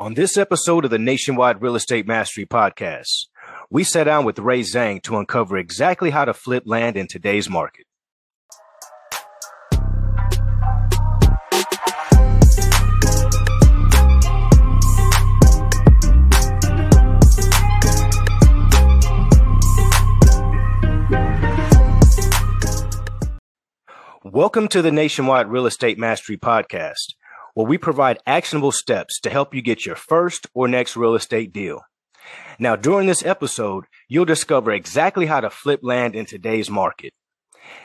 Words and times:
On 0.00 0.14
this 0.14 0.38
episode 0.38 0.86
of 0.86 0.90
the 0.90 0.98
Nationwide 0.98 1.60
Real 1.60 1.76
Estate 1.76 2.06
Mastery 2.06 2.46
Podcast, 2.46 3.26
we 3.68 3.84
sat 3.84 4.04
down 4.04 4.24
with 4.24 4.38
Ray 4.38 4.62
Zhang 4.62 5.02
to 5.02 5.18
uncover 5.18 5.58
exactly 5.58 6.08
how 6.08 6.24
to 6.24 6.32
flip 6.32 6.62
land 6.64 6.96
in 6.96 7.06
today's 7.06 7.50
market. 7.50 7.84
Welcome 24.24 24.68
to 24.68 24.80
the 24.80 24.90
Nationwide 24.90 25.48
Real 25.48 25.66
Estate 25.66 25.98
Mastery 25.98 26.38
Podcast 26.38 27.12
where 27.54 27.66
we 27.66 27.78
provide 27.78 28.18
actionable 28.26 28.72
steps 28.72 29.20
to 29.20 29.30
help 29.30 29.54
you 29.54 29.62
get 29.62 29.86
your 29.86 29.96
first 29.96 30.46
or 30.54 30.68
next 30.68 30.96
real 30.96 31.14
estate 31.14 31.52
deal. 31.52 31.80
Now, 32.58 32.76
during 32.76 33.06
this 33.06 33.24
episode, 33.24 33.84
you'll 34.08 34.24
discover 34.24 34.72
exactly 34.72 35.26
how 35.26 35.40
to 35.40 35.50
flip 35.50 35.80
land 35.82 36.14
in 36.14 36.26
today's 36.26 36.70
market. 36.70 37.12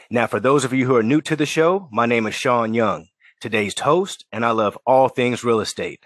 Now, 0.09 0.27
for 0.27 0.39
those 0.39 0.65
of 0.65 0.73
you 0.73 0.85
who 0.85 0.95
are 0.95 1.03
new 1.03 1.21
to 1.21 1.35
the 1.35 1.45
show, 1.45 1.87
my 1.91 2.05
name 2.05 2.27
is 2.27 2.35
Shaun 2.35 2.73
Young, 2.73 3.07
today's 3.39 3.79
host, 3.79 4.25
and 4.31 4.45
I 4.45 4.51
love 4.51 4.77
all 4.85 5.09
things 5.09 5.43
real 5.43 5.59
estate. 5.59 6.05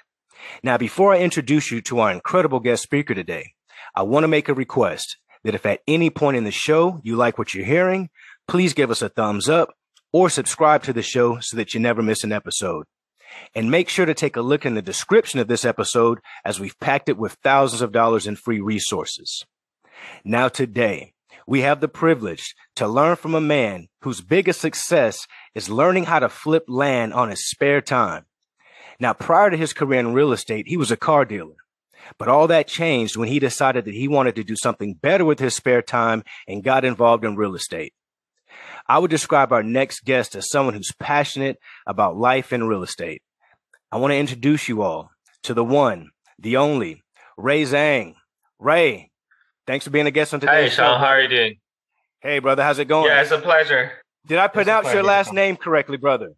Now, 0.64 0.78
before 0.78 1.14
I 1.14 1.20
introduce 1.20 1.72
you 1.72 1.82
to 1.82 2.00
our 2.00 2.12
incredible 2.12 2.60
guest 2.60 2.84
speaker 2.84 3.14
today, 3.14 3.54
I 3.96 4.04
want 4.04 4.24
to 4.24 4.28
make 4.28 4.50
a 4.50 4.54
request 4.54 5.18
that 5.44 5.56
if 5.56 5.66
at 5.66 5.82
any 5.88 6.10
point 6.10 6.38
in 6.38 6.44
the 6.44 6.52
show 6.52 7.00
you 7.04 7.16
like 7.16 7.38
what 7.38 7.54
you're 7.54 7.66
hearing, 7.66 8.10
please 8.48 8.74
give 8.74 8.92
us 8.92 9.02
a 9.02 9.10
thumbs 9.10 9.50
up 9.50 9.74
or 10.12 10.30
subscribe 10.30 10.84
to 10.84 10.94
the 10.94 11.02
show 11.02 11.40
so 11.40 11.58
that 11.58 11.74
you 11.74 11.80
never 11.80 12.02
miss 12.02 12.24
an 12.24 12.32
episode. 12.32 12.86
And 13.56 13.72
make 13.72 13.90
sure 13.90 14.06
to 14.06 14.14
take 14.14 14.36
a 14.36 14.42
look 14.42 14.66
in 14.66 14.76
the 14.76 14.82
description 14.82 15.40
of 15.40 15.48
this 15.48 15.66
episode 15.66 16.20
as 16.46 16.60
we've 16.60 16.80
packed 16.80 17.10
it 17.10 17.18
with 17.18 17.38
thousands 17.44 17.82
of 17.82 17.92
dollars 17.92 18.28
in 18.28 18.36
free 18.36 18.60
resources. 18.60 19.46
Now 20.24 20.48
today, 20.48 21.14
we 21.48 21.62
have 21.62 21.82
the 21.82 21.88
privilege 21.88 22.56
to 22.76 22.88
learn 22.88 23.16
from 23.16 23.34
a 23.34 23.42
man 23.42 23.88
whose 24.02 24.22
biggest 24.22 24.62
success 24.62 25.28
is 25.56 25.70
learning 25.70 26.06
how 26.06 26.20
to 26.20 26.30
flip 26.30 26.66
land 26.68 27.14
on 27.14 27.30
his 27.30 27.50
spare 27.50 27.82
time. 27.82 28.26
Now, 29.00 29.14
prior 29.14 29.50
to 29.50 29.58
his 29.58 29.74
career 29.74 30.00
in 30.00 30.14
real 30.14 30.32
estate, 30.32 30.68
he 30.68 30.78
was 30.78 30.92
a 30.92 30.98
car 30.98 31.26
dealer. 31.26 31.56
But 32.18 32.28
all 32.28 32.48
that 32.48 32.68
changed 32.68 33.18
when 33.18 33.30
he 33.30 33.40
decided 33.40 33.86
that 33.86 33.94
he 33.94 34.08
wanted 34.08 34.36
to 34.36 34.44
do 34.44 34.56
something 34.56 34.94
better 34.94 35.26
with 35.26 35.40
his 35.40 35.56
spare 35.56 35.82
time 35.82 36.24
and 36.48 36.64
got 36.64 36.86
involved 36.86 37.24
in 37.24 37.36
real 37.36 37.56
estate. 37.56 37.94
I 38.90 38.98
would 38.98 39.12
describe 39.12 39.54
our 39.54 39.62
next 39.62 40.04
guest 40.04 40.34
as 40.36 40.50
someone 40.50 40.74
who's 40.74 40.92
passionate 41.00 41.58
about 41.86 42.18
life 42.18 42.52
and 42.52 42.68
real 42.68 42.82
estate. 42.82 43.22
I 43.92 43.98
want 43.98 44.12
to 44.12 44.18
introduce 44.18 44.68
you 44.68 44.82
all 44.82 45.12
to 45.44 45.54
the 45.54 45.64
one, 45.64 46.10
the 46.40 46.58
only, 46.58 47.04
Ray 47.38 47.62
Zhang. 47.64 48.16
Ray, 48.58 49.12
thanks 49.68 49.86
for 49.86 49.92
being 49.92 50.08
a 50.08 50.12
guest 50.12 50.34
on 50.34 50.40
today's 50.40 50.72
Hey, 50.72 50.76
Shaun, 50.76 50.96
show. 50.96 50.98
how 50.98 51.06
are 51.06 51.22
you 51.22 51.28
doing? 51.28 51.56
Hey, 52.22 52.40
brother, 52.40 52.64
how's 52.64 52.80
it 52.80 52.86
going? 52.86 53.06
Yeah, 53.06 53.22
it's 53.22 53.32
a 53.32 53.38
pleasure. 53.38 53.92
Did 54.26 54.40
I 54.40 54.48
pronounce 54.48 54.92
your 54.92 55.04
last 55.04 55.32
name 55.34 55.56
correctly, 55.56 55.98
brother? 55.98 56.32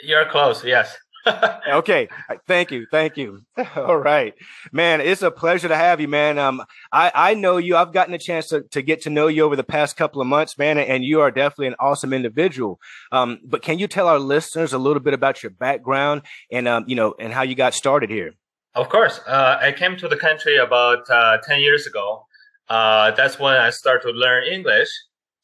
You're 0.00 0.26
close, 0.26 0.64
yes. 0.64 0.96
okay. 1.68 2.08
Thank 2.46 2.70
you. 2.70 2.86
Thank 2.90 3.16
you. 3.16 3.42
All 3.76 3.96
right, 3.96 4.34
man. 4.72 5.00
It's 5.00 5.22
a 5.22 5.30
pleasure 5.30 5.68
to 5.68 5.76
have 5.76 6.00
you, 6.00 6.08
man. 6.08 6.38
Um, 6.38 6.62
I, 6.92 7.10
I 7.14 7.34
know 7.34 7.56
you. 7.56 7.76
I've 7.76 7.92
gotten 7.92 8.14
a 8.14 8.18
chance 8.18 8.48
to, 8.48 8.62
to 8.70 8.82
get 8.82 9.02
to 9.02 9.10
know 9.10 9.28
you 9.28 9.42
over 9.42 9.56
the 9.56 9.64
past 9.64 9.96
couple 9.96 10.20
of 10.20 10.26
months, 10.26 10.58
man, 10.58 10.78
and 10.78 11.04
you 11.04 11.20
are 11.20 11.30
definitely 11.30 11.68
an 11.68 11.76
awesome 11.80 12.12
individual. 12.12 12.80
Um, 13.12 13.40
but 13.44 13.62
can 13.62 13.78
you 13.78 13.86
tell 13.86 14.08
our 14.08 14.18
listeners 14.18 14.72
a 14.72 14.78
little 14.78 15.00
bit 15.00 15.14
about 15.14 15.42
your 15.42 15.50
background 15.50 16.22
and, 16.50 16.68
um, 16.68 16.84
you 16.86 16.96
know, 16.96 17.14
and 17.18 17.32
how 17.32 17.42
you 17.42 17.54
got 17.54 17.74
started 17.74 18.10
here? 18.10 18.34
Of 18.74 18.88
course. 18.88 19.20
Uh, 19.26 19.58
I 19.60 19.72
came 19.72 19.96
to 19.96 20.08
the 20.08 20.16
country 20.16 20.56
about 20.56 21.08
uh, 21.08 21.38
10 21.38 21.60
years 21.60 21.86
ago. 21.86 22.26
Uh, 22.68 23.12
that's 23.12 23.38
when 23.38 23.56
I 23.56 23.70
started 23.70 24.08
to 24.08 24.12
learn 24.12 24.44
English. 24.44 24.88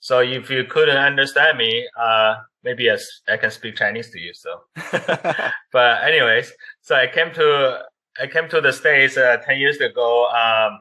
So 0.01 0.21
if 0.21 0.51
you 0.51 0.65
couldn't 0.65 0.97
understand 0.97 1.59
me, 1.59 1.87
uh, 1.99 2.37
maybe 2.65 2.91
I, 2.91 2.97
I 3.29 3.37
can 3.37 3.51
speak 3.51 3.77
Chinese 3.77 4.11
to 4.11 4.19
you. 4.19 4.33
So, 4.35 4.61
but 5.73 6.05
anyways, 6.05 6.53
so 6.81 6.95
I 6.95 7.07
came 7.07 7.33
to 7.35 7.83
I 8.21 8.27
came 8.27 8.49
to 8.49 8.61
the 8.61 8.73
states 8.73 9.17
uh, 9.17 9.39
ten 9.45 9.59
years 9.59 9.79
ago. 9.79 10.27
Um, 10.27 10.81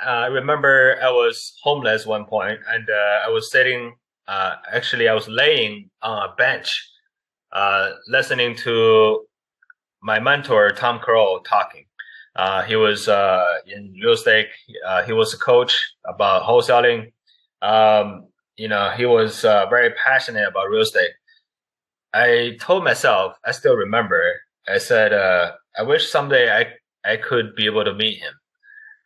I 0.00 0.26
remember 0.26 0.98
I 1.02 1.10
was 1.10 1.56
homeless 1.62 2.06
one 2.06 2.24
point, 2.24 2.60
and 2.68 2.88
uh, 2.88 3.26
I 3.26 3.28
was 3.28 3.50
sitting. 3.50 3.94
Uh, 4.26 4.54
actually, 4.72 5.08
I 5.08 5.14
was 5.14 5.28
laying 5.28 5.90
on 6.02 6.30
a 6.30 6.34
bench, 6.34 6.88
uh, 7.52 7.92
listening 8.08 8.56
to 8.56 9.26
my 10.02 10.18
mentor 10.18 10.70
Tom 10.70 10.98
Crow 10.98 11.40
talking. 11.40 11.84
Uh, 12.34 12.62
he 12.62 12.76
was 12.76 13.08
uh, 13.08 13.44
in 13.66 13.94
real 14.02 14.12
estate. 14.12 14.48
he 15.06 15.12
was 15.12 15.34
a 15.34 15.38
coach 15.38 15.78
about 16.06 16.42
wholesaling. 16.42 17.12
Um, 17.60 18.26
you 18.56 18.68
know, 18.68 18.90
he 18.96 19.06
was 19.06 19.44
uh, 19.44 19.66
very 19.66 19.90
passionate 20.04 20.46
about 20.46 20.68
real 20.68 20.82
estate. 20.82 21.10
I 22.12 22.56
told 22.60 22.84
myself, 22.84 23.36
I 23.44 23.52
still 23.52 23.74
remember, 23.74 24.22
I 24.68 24.78
said, 24.78 25.12
uh, 25.12 25.52
I 25.78 25.82
wish 25.82 26.10
someday 26.10 26.50
I, 26.50 27.10
I 27.10 27.16
could 27.16 27.54
be 27.54 27.66
able 27.66 27.84
to 27.84 27.94
meet 27.94 28.18
him. 28.18 28.34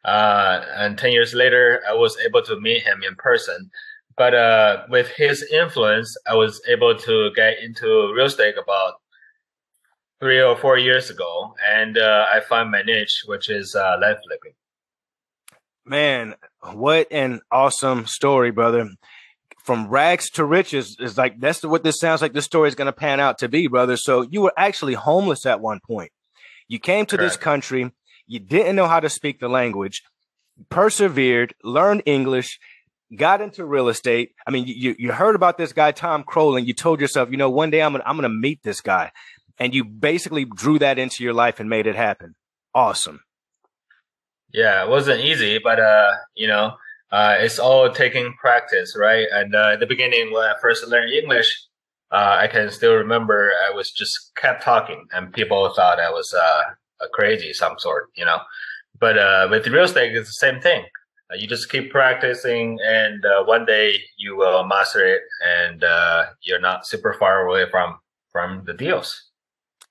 Uh, 0.05 0.65
and 0.75 0.99
10 0.99 1.12
years 1.12 1.35
later, 1.35 1.83
I 1.89 1.95
was 1.95 2.17
able 2.25 2.43
to 2.43 2.61
meet 2.61 2.83
him 2.83 3.03
in 3.06 3.15
person. 3.17 3.71
But 4.17 4.35
uh, 4.35 4.85
with 4.89 5.09
his 5.09 5.43
influence, 5.53 6.17
I 6.27 6.35
was 6.35 6.61
able 6.69 6.97
to 6.97 7.31
get 7.35 7.59
into 7.62 8.12
real 8.15 8.27
estate 8.27 8.55
about 8.61 8.95
three 10.21 10.41
or 10.41 10.56
four 10.56 10.79
years 10.79 11.11
ago. 11.11 11.55
And 11.65 11.99
uh, 11.99 12.27
I 12.33 12.41
found 12.41 12.71
my 12.71 12.83
niche, 12.83 13.25
which 13.27 13.51
is 13.51 13.75
uh, 13.75 13.99
land 14.01 14.19
flipping. 14.27 14.53
Man, 15.85 16.35
what 16.73 17.06
an 17.12 17.41
awesome 17.53 18.06
story, 18.06 18.51
brother 18.51 18.91
from 19.66 19.88
rags 19.88 20.31
to 20.31 20.44
riches 20.44 20.97
is 21.00 21.19
like 21.19 21.41
that's 21.41 21.65
what 21.65 21.82
this 21.82 21.99
sounds 21.99 22.22
like 22.22 22.32
this 22.32 22.44
story 22.44 22.69
is 22.69 22.77
going 22.77 22.87
to 22.87 22.93
pan 22.93 23.19
out 23.19 23.38
to 23.38 23.49
be 23.49 23.66
brother. 23.66 23.97
So 23.97 24.22
you 24.22 24.41
were 24.41 24.53
actually 24.56 24.94
homeless 24.94 25.44
at 25.44 25.60
one 25.60 25.81
point. 25.84 26.12
You 26.69 26.78
came 26.78 27.04
to 27.06 27.16
Correct. 27.16 27.32
this 27.32 27.37
country. 27.37 27.93
You 28.28 28.38
didn't 28.38 28.76
know 28.76 28.87
how 28.87 29.00
to 29.00 29.10
speak 29.10 29.41
the 29.41 29.49
language 29.49 30.03
persevered 30.71 31.55
learned 31.62 32.03
english 32.06 32.59
got 33.15 33.41
into 33.41 33.65
real 33.65 33.88
estate. 33.88 34.32
I 34.47 34.50
mean 34.50 34.65
you 34.66 34.94
you 34.99 35.12
heard 35.12 35.34
about 35.34 35.59
this 35.59 35.72
guy 35.72 35.93
tom 35.93 36.22
Crow, 36.25 36.56
and 36.56 36.66
you 36.66 36.72
told 36.72 37.00
yourself 37.00 37.31
you 37.31 37.37
know 37.37 37.50
one 37.50 37.71
day 37.71 37.82
i'm 37.82 37.93
gonna 37.93 38.05
i'm 38.06 38.16
gonna 38.16 38.28
meet 38.28 38.62
this 38.62 38.81
guy. 38.81 39.10
And 39.59 39.75
you 39.75 39.84
basically 39.84 40.44
drew 40.44 40.78
that 40.78 40.99
into 40.99 41.25
your 41.25 41.32
life 41.32 41.60
and 41.60 41.69
made 41.71 41.87
it 41.87 41.97
happen. 41.97 42.34
Awesome. 42.75 43.21
Yeah 44.53 44.84
it 44.84 44.88
wasn't 44.88 45.25
easy 45.25 45.59
but 45.59 45.81
uh 45.81 46.12
you 46.34 46.47
know 46.47 46.76
uh, 47.12 47.37
it's 47.39 47.59
all 47.59 47.91
taking 47.91 48.34
practice, 48.34 48.97
right? 48.99 49.27
And 49.33 49.55
uh, 49.55 49.71
at 49.75 49.81
the 49.81 49.87
beginning, 49.87 50.33
when 50.33 50.44
I 50.44 50.55
first 50.61 50.87
learned 50.87 51.12
English, 51.12 51.65
uh, 52.11 52.37
I 52.41 52.49
can 52.49 52.71
still 52.71 52.94
remember 52.94 53.53
I 53.67 53.75
was 53.75 53.91
just 53.91 54.33
kept 54.37 54.62
talking, 54.62 55.06
and 55.12 55.33
people 55.33 55.72
thought 55.75 56.00
I 56.00 56.11
was 56.11 56.34
uh, 56.34 56.62
crazy 57.12 57.53
some 57.53 57.78
sort, 57.78 58.09
you 58.17 58.25
know. 58.25 58.39
But 58.99 59.19
uh, 59.19 59.49
with 59.50 59.67
real 59.67 59.84
estate, 59.84 60.17
it's 60.17 60.28
the 60.28 60.33
same 60.33 60.61
thing. 60.61 60.84
Uh, 61.31 61.37
you 61.37 61.47
just 61.47 61.71
keep 61.71 61.91
practicing, 61.91 62.78
and 62.84 63.25
one 63.47 63.65
day 63.65 64.00
you 64.17 64.37
will 64.37 64.65
master 64.65 65.05
it, 65.05 65.23
and 65.44 65.84
you're 66.43 66.61
not 66.61 66.87
super 66.87 67.12
far 67.12 67.47
away 67.47 67.69
from 67.71 67.99
from 68.31 68.62
the 68.67 68.75
deals. 68.75 69.25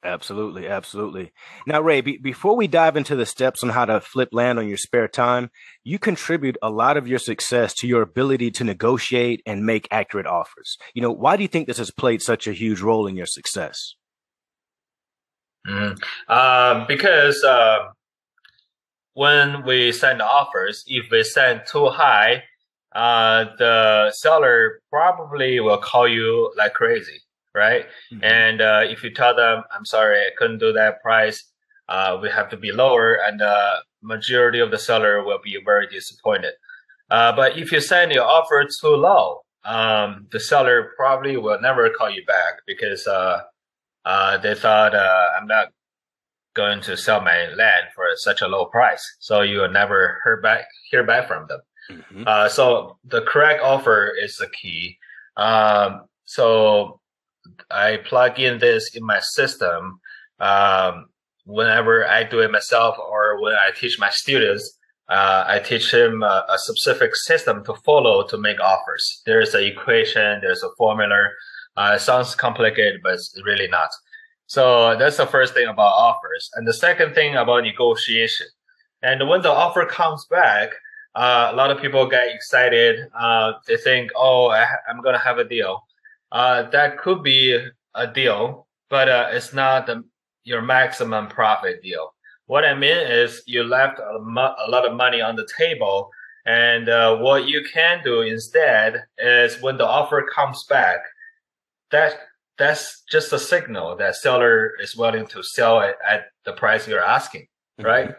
Absolutely, 0.06 0.68
absolutely. 0.68 1.32
Now, 1.66 1.82
Ray, 1.82 2.02
be, 2.02 2.18
before 2.18 2.56
we 2.56 2.68
dive 2.68 2.96
into 2.96 3.16
the 3.16 3.26
steps 3.26 3.64
on 3.64 3.70
how 3.70 3.86
to 3.86 4.00
flip 4.00 4.30
land 4.32 4.60
on 4.60 4.68
your 4.68 4.78
spare 4.78 5.08
time, 5.08 5.50
you 5.84 5.98
contribute 5.98 6.58
a 6.62 6.70
lot 6.70 6.96
of 6.96 7.08
your 7.08 7.18
success 7.18 7.74
to 7.76 7.88
your 7.88 8.04
ability 8.04 8.52
to 8.52 8.64
negotiate 8.64 9.42
and 9.48 9.66
make 9.66 9.88
accurate 9.90 10.28
offers. 10.28 10.78
You 10.94 11.02
know, 11.02 11.12
why 11.12 11.38
do 11.38 11.42
you 11.42 11.48
think 11.48 11.66
this 11.66 11.80
has 11.80 11.90
played 11.90 12.22
such 12.22 12.46
a 12.46 12.54
huge 12.54 12.82
role 12.82 13.08
in 13.08 13.16
your 13.16 13.26
success? 13.26 13.96
Mm, 15.68 16.00
uh, 16.28 16.86
because 16.88 17.44
uh, 17.44 17.80
when 19.14 19.66
we 19.66 19.92
send 19.92 20.22
offers, 20.22 20.84
if 20.86 21.10
we 21.10 21.24
send 21.24 21.64
too 21.66 21.88
high, 21.88 22.44
uh, 22.94 23.46
the 23.58 24.12
seller 24.12 24.82
probably 24.92 25.60
will 25.60 25.80
call 25.80 26.08
you 26.08 26.54
like 26.56 26.76
crazy 26.76 27.25
right? 27.56 27.86
Mm-hmm. 28.12 28.24
And 28.24 28.62
uh, 28.62 28.82
if 28.84 29.04
you 29.04 29.12
tell 29.12 29.36
them, 29.36 29.64
I'm 29.74 29.86
sorry, 29.86 30.20
I 30.20 30.30
couldn't 30.38 30.60
do 30.60 30.74
that 30.74 31.02
price, 31.02 31.52
uh, 31.88 32.18
we 32.22 32.30
have 32.30 32.50
to 32.50 32.58
be 32.58 32.72
lower, 32.72 33.14
and 33.14 33.40
the 33.40 33.48
uh, 33.48 33.76
majority 34.02 34.60
of 34.60 34.72
the 34.72 34.78
seller 34.78 35.24
will 35.24 35.40
be 35.44 35.58
very 35.64 35.88
disappointed. 35.88 36.54
Uh, 37.10 37.32
but 37.36 37.58
if 37.58 37.72
you 37.72 37.80
send 37.80 38.12
your 38.12 38.26
offer 38.26 38.66
too 38.82 38.96
low, 38.96 39.42
um, 39.64 40.28
the 40.32 40.40
seller 40.40 40.94
probably 40.96 41.38
will 41.38 41.60
never 41.62 41.90
call 41.90 42.10
you 42.10 42.26
back 42.26 42.56
because 42.66 43.06
uh, 43.08 43.42
uh, 44.06 44.38
they 44.38 44.56
thought 44.56 44.96
I'm 44.96 45.48
not 45.48 45.70
going 46.56 46.82
to 46.82 46.96
sell 46.96 47.22
my 47.22 47.48
land 47.56 47.88
for 47.96 48.06
such 48.16 48.42
a 48.42 48.48
low 48.48 48.66
price. 48.66 49.04
So 49.20 49.42
you 49.42 49.60
will 49.60 49.72
never 49.72 50.20
hear 50.24 50.42
back 50.42 50.66
hear 50.90 51.04
back 51.04 51.28
from 51.28 51.48
them. 51.48 51.62
Mm-hmm. 51.92 52.50
so 52.50 52.98
the 53.04 53.22
correct 53.22 53.62
offer 53.62 54.12
is 54.20 54.38
the 54.38 54.48
key. 54.48 54.98
Um, 55.38 56.06
so 56.26 57.00
I 57.72 57.98
plug 57.98 58.40
in 58.40 58.60
this 58.60 58.96
in 58.96 59.06
my 59.06 59.20
system. 59.20 60.00
Um, 60.40 61.08
whenever 61.46 62.06
I 62.08 62.24
do 62.24 62.40
it 62.40 62.52
myself 62.52 62.98
or 62.98 63.42
when 63.42 63.54
I 63.54 63.72
teach 63.72 64.00
my 64.00 64.10
students, 64.10 64.78
uh, 65.08 65.44
I 65.48 65.60
teach 65.60 65.92
them 65.92 66.24
a, 66.24 66.46
a, 66.50 66.58
specific 66.58 67.16
system 67.16 67.64
to 67.66 67.76
follow 67.86 68.26
to 68.28 68.38
make 68.38 68.60
offers. 68.60 69.22
There's 69.26 69.54
an 69.54 69.64
equation, 69.64 70.42
there's 70.42 70.64
a 70.64 70.70
formula. 70.78 71.30
Uh, 71.78 71.94
it 71.96 72.02
sounds 72.02 72.34
complicated, 72.34 73.02
but 73.04 73.14
it's 73.14 73.40
really 73.46 73.68
not. 73.68 73.90
So 74.48 74.96
that's 74.98 75.18
the 75.18 75.28
first 75.28 75.54
thing 75.54 75.68
about 75.68 75.94
offers. 75.94 76.50
And 76.56 76.68
the 76.68 76.74
second 76.74 77.14
thing 77.14 77.36
about 77.36 77.64
negotiation. 77.64 78.48
And 79.04 79.28
when 79.30 79.42
the 79.44 79.52
offer 79.52 79.86
comes 79.86 80.26
back, 80.26 80.72
uh, 81.16 81.50
a 81.54 81.56
lot 81.56 81.72
of 81.72 81.80
people 81.80 82.08
get 82.08 82.34
excited. 82.34 83.08
Uh, 83.18 83.54
they 83.68 83.78
think, 83.78 84.12
oh, 84.16 84.50
I, 84.50 84.66
am 84.90 85.02
going 85.02 85.14
to 85.14 85.22
have 85.22 85.38
a 85.38 85.44
deal. 85.44 85.84
Uh, 86.32 86.64
that 86.70 86.98
could 86.98 87.24
be 87.24 87.58
a 87.96 88.08
deal, 88.08 88.68
but 88.90 89.08
uh, 89.08 89.30
it's 89.32 89.54
not 89.54 89.88
the, 89.88 90.04
your 90.44 90.62
maximum 90.62 91.28
profit 91.28 91.82
deal. 91.82 92.14
What 92.48 92.66
I 92.66 92.74
mean 92.74 92.98
is 92.98 93.42
you 93.48 93.64
left 93.64 94.00
a, 94.00 94.20
mo- 94.20 94.56
a 94.66 94.70
lot 94.70 94.86
of 94.86 94.96
money 94.96 95.22
on 95.22 95.36
the 95.36 95.48
table. 95.58 96.10
And 96.46 96.90
uh, 96.90 97.18
what 97.18 97.48
you 97.48 97.64
can 97.64 98.04
do 98.04 98.22
instead 98.22 99.04
is 99.18 99.62
when 99.62 99.78
the 99.78 99.88
offer 99.88 100.28
comes 100.34 100.64
back, 100.66 101.00
that 101.92 102.14
that's 102.58 103.04
just 103.10 103.34
a 103.34 103.40
signal 103.40 103.96
that 103.98 104.16
seller 104.16 104.74
is 104.82 104.96
willing 104.96 105.26
to 105.28 105.44
sell 105.44 105.82
it 105.82 105.96
at 106.08 106.26
the 106.46 106.54
price 106.54 106.88
you're 106.88 107.04
asking, 107.04 107.48
mm-hmm. 107.80 107.86
right? 107.86 108.16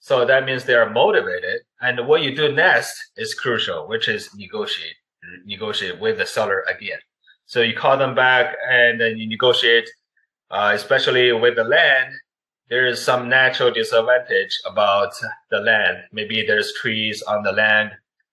So 0.00 0.24
that 0.24 0.44
means 0.44 0.64
they 0.64 0.74
are 0.74 0.90
motivated. 0.90 1.60
And 1.80 2.06
what 2.06 2.22
you 2.22 2.34
do 2.34 2.52
next 2.52 3.12
is 3.16 3.34
crucial, 3.34 3.88
which 3.88 4.08
is 4.08 4.34
negotiate, 4.34 4.96
negotiate 5.44 6.00
with 6.00 6.18
the 6.18 6.26
seller 6.26 6.64
again. 6.68 6.98
So 7.48 7.60
you 7.60 7.74
call 7.74 7.98
them 7.98 8.14
back 8.14 8.54
and 8.70 9.00
then 9.00 9.18
you 9.18 9.28
negotiate, 9.28 9.90
uh, 10.50 10.70
especially 10.74 11.32
with 11.32 11.56
the 11.56 11.64
land 11.64 12.14
there 12.68 12.86
is 12.86 13.02
some 13.02 13.28
natural 13.28 13.70
disadvantage 13.70 14.60
about 14.66 15.12
the 15.50 15.58
land. 15.58 15.98
Maybe 16.12 16.44
there's 16.46 16.72
trees 16.74 17.22
on 17.22 17.42
the 17.42 17.52
land, 17.52 17.92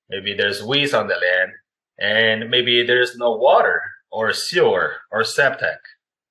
maybe 0.09 0.33
there's 0.33 0.63
weeds 0.63 0.94
on 0.94 1.07
the 1.07 1.15
land, 1.15 1.51
and 2.00 2.50
maybe 2.50 2.85
there's 2.85 3.15
no 3.15 3.31
water 3.31 3.81
or 4.12 4.33
sewer 4.33 4.95
or 5.12 5.23
septic 5.23 5.79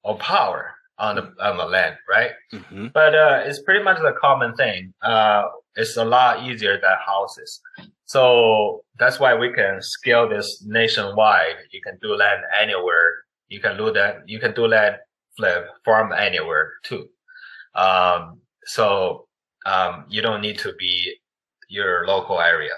or 0.03 0.19
power 0.19 0.75
on 0.99 1.17
the 1.17 1.33
on 1.41 1.57
the 1.57 1.65
land, 1.65 1.97
right? 2.09 2.33
Mm-hmm. 2.53 2.89
But 2.93 3.15
uh, 3.15 3.43
it's 3.45 3.63
pretty 3.63 3.83
much 3.83 3.99
the 3.99 4.15
common 4.21 4.55
thing. 4.55 4.93
Uh, 5.03 5.45
it's 5.77 5.97
a 5.97 6.05
lot 6.05 6.47
easier 6.47 6.79
than 6.79 6.93
houses, 7.05 7.61
so 8.15 8.85
that's 8.97 9.19
why 9.19 9.35
we 9.35 9.53
can 9.53 9.83
scale 9.83 10.29
this 10.29 10.63
nationwide. 10.65 11.57
You 11.73 11.81
can 11.83 11.99
do 12.01 12.15
land 12.15 12.43
anywhere. 12.63 13.11
You 13.49 13.59
can 13.59 13.77
do 13.77 13.91
that. 13.91 14.19
You 14.27 14.39
can 14.39 14.55
do 14.55 14.69
land 14.69 14.99
flip 15.37 15.67
farm 15.85 16.13
anywhere 16.13 16.75
too. 16.85 17.09
Um, 17.75 18.39
so 18.67 19.27
um, 19.67 20.05
you 20.09 20.23
don't 20.23 20.43
need 20.43 20.59
to 20.61 20.73
be 20.79 21.17
your 21.69 22.07
local 22.07 22.41
area. 22.41 22.77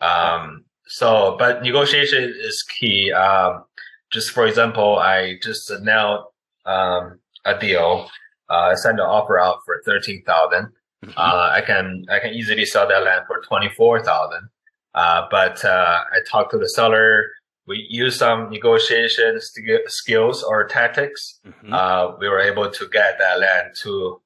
Um, 0.00 0.64
so, 0.86 1.36
but 1.38 1.62
negotiation 1.62 2.24
is 2.24 2.62
key. 2.62 3.12
Um, 3.12 3.64
just 4.10 4.30
for 4.30 4.46
example, 4.46 4.98
I 4.98 5.34
just 5.42 5.70
now 5.82 6.28
um, 6.64 7.20
a 7.44 7.58
deal. 7.58 8.08
Uh, 8.48 8.72
I 8.72 8.74
sent 8.76 9.00
an 9.00 9.04
offer 9.04 9.38
out 9.38 9.58
for 9.66 9.82
thirteen 9.84 10.22
thousand. 10.24 10.72
Mm-hmm. 11.04 11.14
Uh, 11.16 11.50
I 11.52 11.60
can 11.60 12.04
I 12.10 12.18
can 12.18 12.32
easily 12.34 12.64
sell 12.64 12.88
that 12.88 13.04
land 13.04 13.22
for 13.26 13.40
twenty 13.42 13.68
four 13.68 14.02
thousand. 14.02 14.48
Uh, 14.94 15.26
but 15.30 15.62
uh, 15.64 16.00
I 16.10 16.18
talked 16.28 16.52
to 16.52 16.58
the 16.58 16.68
seller. 16.68 17.26
We 17.66 17.86
used 17.90 18.18
some 18.18 18.48
negotiation 18.48 19.40
st- 19.40 19.90
skills 19.90 20.42
or 20.42 20.66
tactics. 20.66 21.40
Mm-hmm. 21.46 21.72
Uh, 21.72 22.16
we 22.18 22.28
were 22.28 22.40
able 22.40 22.70
to 22.70 22.88
get 22.88 23.18
that 23.18 23.40
land 23.40 23.74
to 23.82 24.20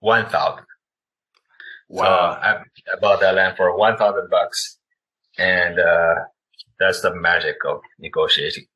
one 0.00 0.28
thousand. 0.28 0.66
Wow! 1.88 2.02
So 2.02 2.40
I, 2.40 2.52
I 2.56 3.00
bought 3.00 3.20
that 3.20 3.34
land 3.34 3.56
for 3.56 3.76
one 3.76 3.96
thousand 3.96 4.28
bucks, 4.28 4.78
and 5.38 5.78
uh, 5.78 6.14
that's 6.78 7.00
the 7.00 7.14
magic 7.14 7.56
of 7.66 7.80
negotiating. 7.98 8.66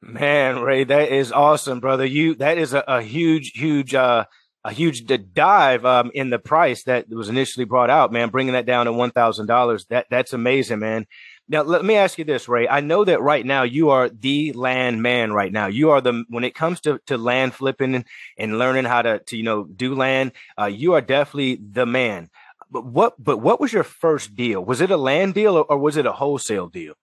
Man, 0.00 0.60
Ray, 0.60 0.84
that 0.84 1.10
is 1.10 1.32
awesome, 1.32 1.80
brother. 1.80 2.04
You 2.04 2.36
that 2.36 2.58
is 2.58 2.72
a, 2.72 2.84
a 2.86 3.02
huge, 3.02 3.52
huge, 3.54 3.94
uh, 3.94 4.26
a 4.66 4.72
huge 4.72 5.06
dive 5.32 5.84
um, 5.84 6.10
in 6.12 6.30
the 6.30 6.40
price 6.40 6.82
that 6.84 7.08
was 7.08 7.28
initially 7.28 7.64
brought 7.64 7.88
out. 7.88 8.12
Man, 8.12 8.30
bringing 8.30 8.54
that 8.54 8.66
down 8.66 8.86
to 8.86 8.92
one 8.92 9.12
thousand 9.12 9.46
dollars. 9.46 9.84
That 9.86 10.06
that's 10.10 10.32
amazing, 10.32 10.80
man. 10.80 11.06
Now, 11.48 11.62
let 11.62 11.84
me 11.84 11.94
ask 11.94 12.18
you 12.18 12.24
this, 12.24 12.48
Ray. 12.48 12.66
I 12.66 12.80
know 12.80 13.04
that 13.04 13.22
right 13.22 13.46
now 13.46 13.62
you 13.62 13.90
are 13.90 14.08
the 14.08 14.52
land 14.54 15.00
man 15.00 15.32
right 15.32 15.52
now. 15.52 15.68
You 15.68 15.90
are 15.90 16.00
the, 16.00 16.24
when 16.28 16.42
it 16.42 16.56
comes 16.56 16.80
to, 16.80 16.98
to 17.06 17.16
land 17.16 17.54
flipping 17.54 17.94
and, 17.94 18.04
and 18.36 18.58
learning 18.58 18.84
how 18.84 19.02
to, 19.02 19.20
to, 19.20 19.36
you 19.36 19.44
know, 19.44 19.62
do 19.62 19.94
land, 19.94 20.32
uh, 20.60 20.64
you 20.64 20.94
are 20.94 21.00
definitely 21.00 21.54
the 21.54 21.86
man. 21.86 22.30
But 22.68 22.84
what, 22.84 23.22
but 23.22 23.38
what 23.38 23.60
was 23.60 23.72
your 23.72 23.84
first 23.84 24.34
deal? 24.34 24.64
Was 24.64 24.80
it 24.80 24.90
a 24.90 24.96
land 24.96 25.34
deal 25.34 25.56
or, 25.56 25.64
or 25.66 25.78
was 25.78 25.96
it 25.96 26.04
a 26.04 26.10
wholesale 26.10 26.66
deal? 26.66 26.94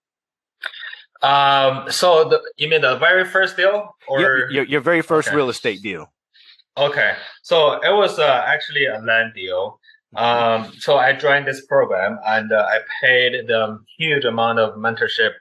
Um, 1.21 1.89
so 1.89 2.27
the, 2.27 2.42
you 2.57 2.68
mean 2.68 2.81
the 2.81 2.98
very 2.98 3.24
first 3.24 3.56
deal 3.56 3.95
or 4.09 4.19
your, 4.19 4.51
your, 4.51 4.63
your 4.66 4.81
very 4.81 5.01
first 5.01 5.30
okay. 5.30 5.38
real 5.38 5.48
estate 5.48 5.81
deal? 5.81 6.12
Okay. 6.78 7.16
So 7.44 7.74
it 7.74 7.94
was 7.94 8.18
uh, 8.20 8.44
actually 8.46 8.86
a 8.86 9.00
land 9.00 9.34
deal. 9.36 9.80
Um, 10.16 10.72
so 10.80 10.98
I 10.98 11.14
joined 11.14 11.48
this 11.48 11.66
program 11.66 12.20
and 12.25 12.52
uh, 12.52 12.66
I 12.70 12.80
paid 13.02 13.48
the 13.48 13.80
huge 13.98 14.25
amount 14.25 14.60
of 14.60 14.75
mentorship 14.75 15.31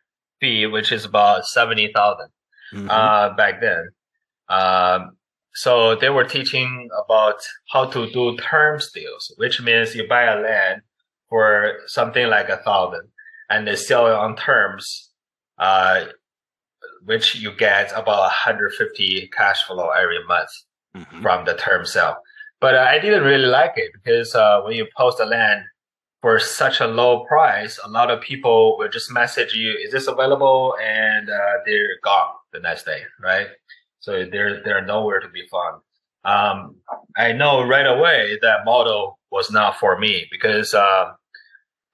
fee, 0.40 0.66
which 0.66 0.92
is 0.92 1.04
about 1.04 1.46
70,000 1.46 2.28
mm-hmm. 2.74 2.90
uh, 2.90 3.34
back 3.34 3.60
then. 3.60 3.90
Um, 4.48 5.16
so 5.54 5.94
they 5.94 6.08
were 6.08 6.24
teaching 6.24 6.88
about 7.04 7.36
how 7.70 7.84
to 7.86 8.10
do 8.10 8.36
terms 8.38 8.90
deals, 8.92 9.34
which 9.36 9.60
means 9.60 9.94
you 9.94 10.08
buy 10.08 10.24
a 10.24 10.40
land 10.40 10.82
for 11.28 11.78
something 11.86 12.28
like 12.28 12.48
a 12.48 12.56
thousand 12.58 13.08
and 13.50 13.66
they 13.66 13.76
sell 13.76 14.06
it 14.06 14.14
on 14.14 14.36
terms, 14.36 15.10
uh, 15.58 16.06
which 17.04 17.36
you 17.36 17.52
get 17.54 17.90
about 17.92 18.20
150 18.20 19.28
cash 19.36 19.62
flow 19.64 19.90
every 19.90 20.24
month 20.24 20.50
mm-hmm. 20.96 21.22
from 21.22 21.44
the 21.44 21.54
term 21.54 21.84
sale. 21.84 22.16
But 22.60 22.74
uh, 22.74 22.86
I 22.88 22.98
didn't 22.98 23.24
really 23.24 23.46
like 23.46 23.72
it 23.76 23.90
because 23.92 24.34
uh, 24.34 24.60
when 24.62 24.74
you 24.74 24.86
post 24.96 25.20
a 25.20 25.24
land 25.24 25.64
for 26.20 26.38
such 26.38 26.80
a 26.80 26.86
low 26.86 27.24
price, 27.24 27.80
a 27.84 27.88
lot 27.88 28.10
of 28.10 28.20
people 28.20 28.78
will 28.78 28.88
just 28.88 29.10
message 29.10 29.54
you, 29.54 29.72
"Is 29.72 29.90
this 29.90 30.06
available?" 30.06 30.76
and 30.80 31.28
uh, 31.28 31.54
they're 31.66 31.98
gone 32.04 32.34
the 32.52 32.60
next 32.60 32.84
day, 32.84 33.02
right? 33.20 33.48
So 34.00 34.24
they're 34.30 34.62
they're 34.62 34.84
nowhere 34.84 35.20
to 35.20 35.28
be 35.28 35.44
found. 35.50 35.82
Um, 36.24 36.76
I 37.16 37.32
know 37.32 37.66
right 37.66 37.86
away 37.86 38.38
that 38.42 38.64
model 38.64 39.18
was 39.32 39.50
not 39.50 39.76
for 39.76 39.98
me 39.98 40.28
because 40.30 40.72
uh, 40.72 41.10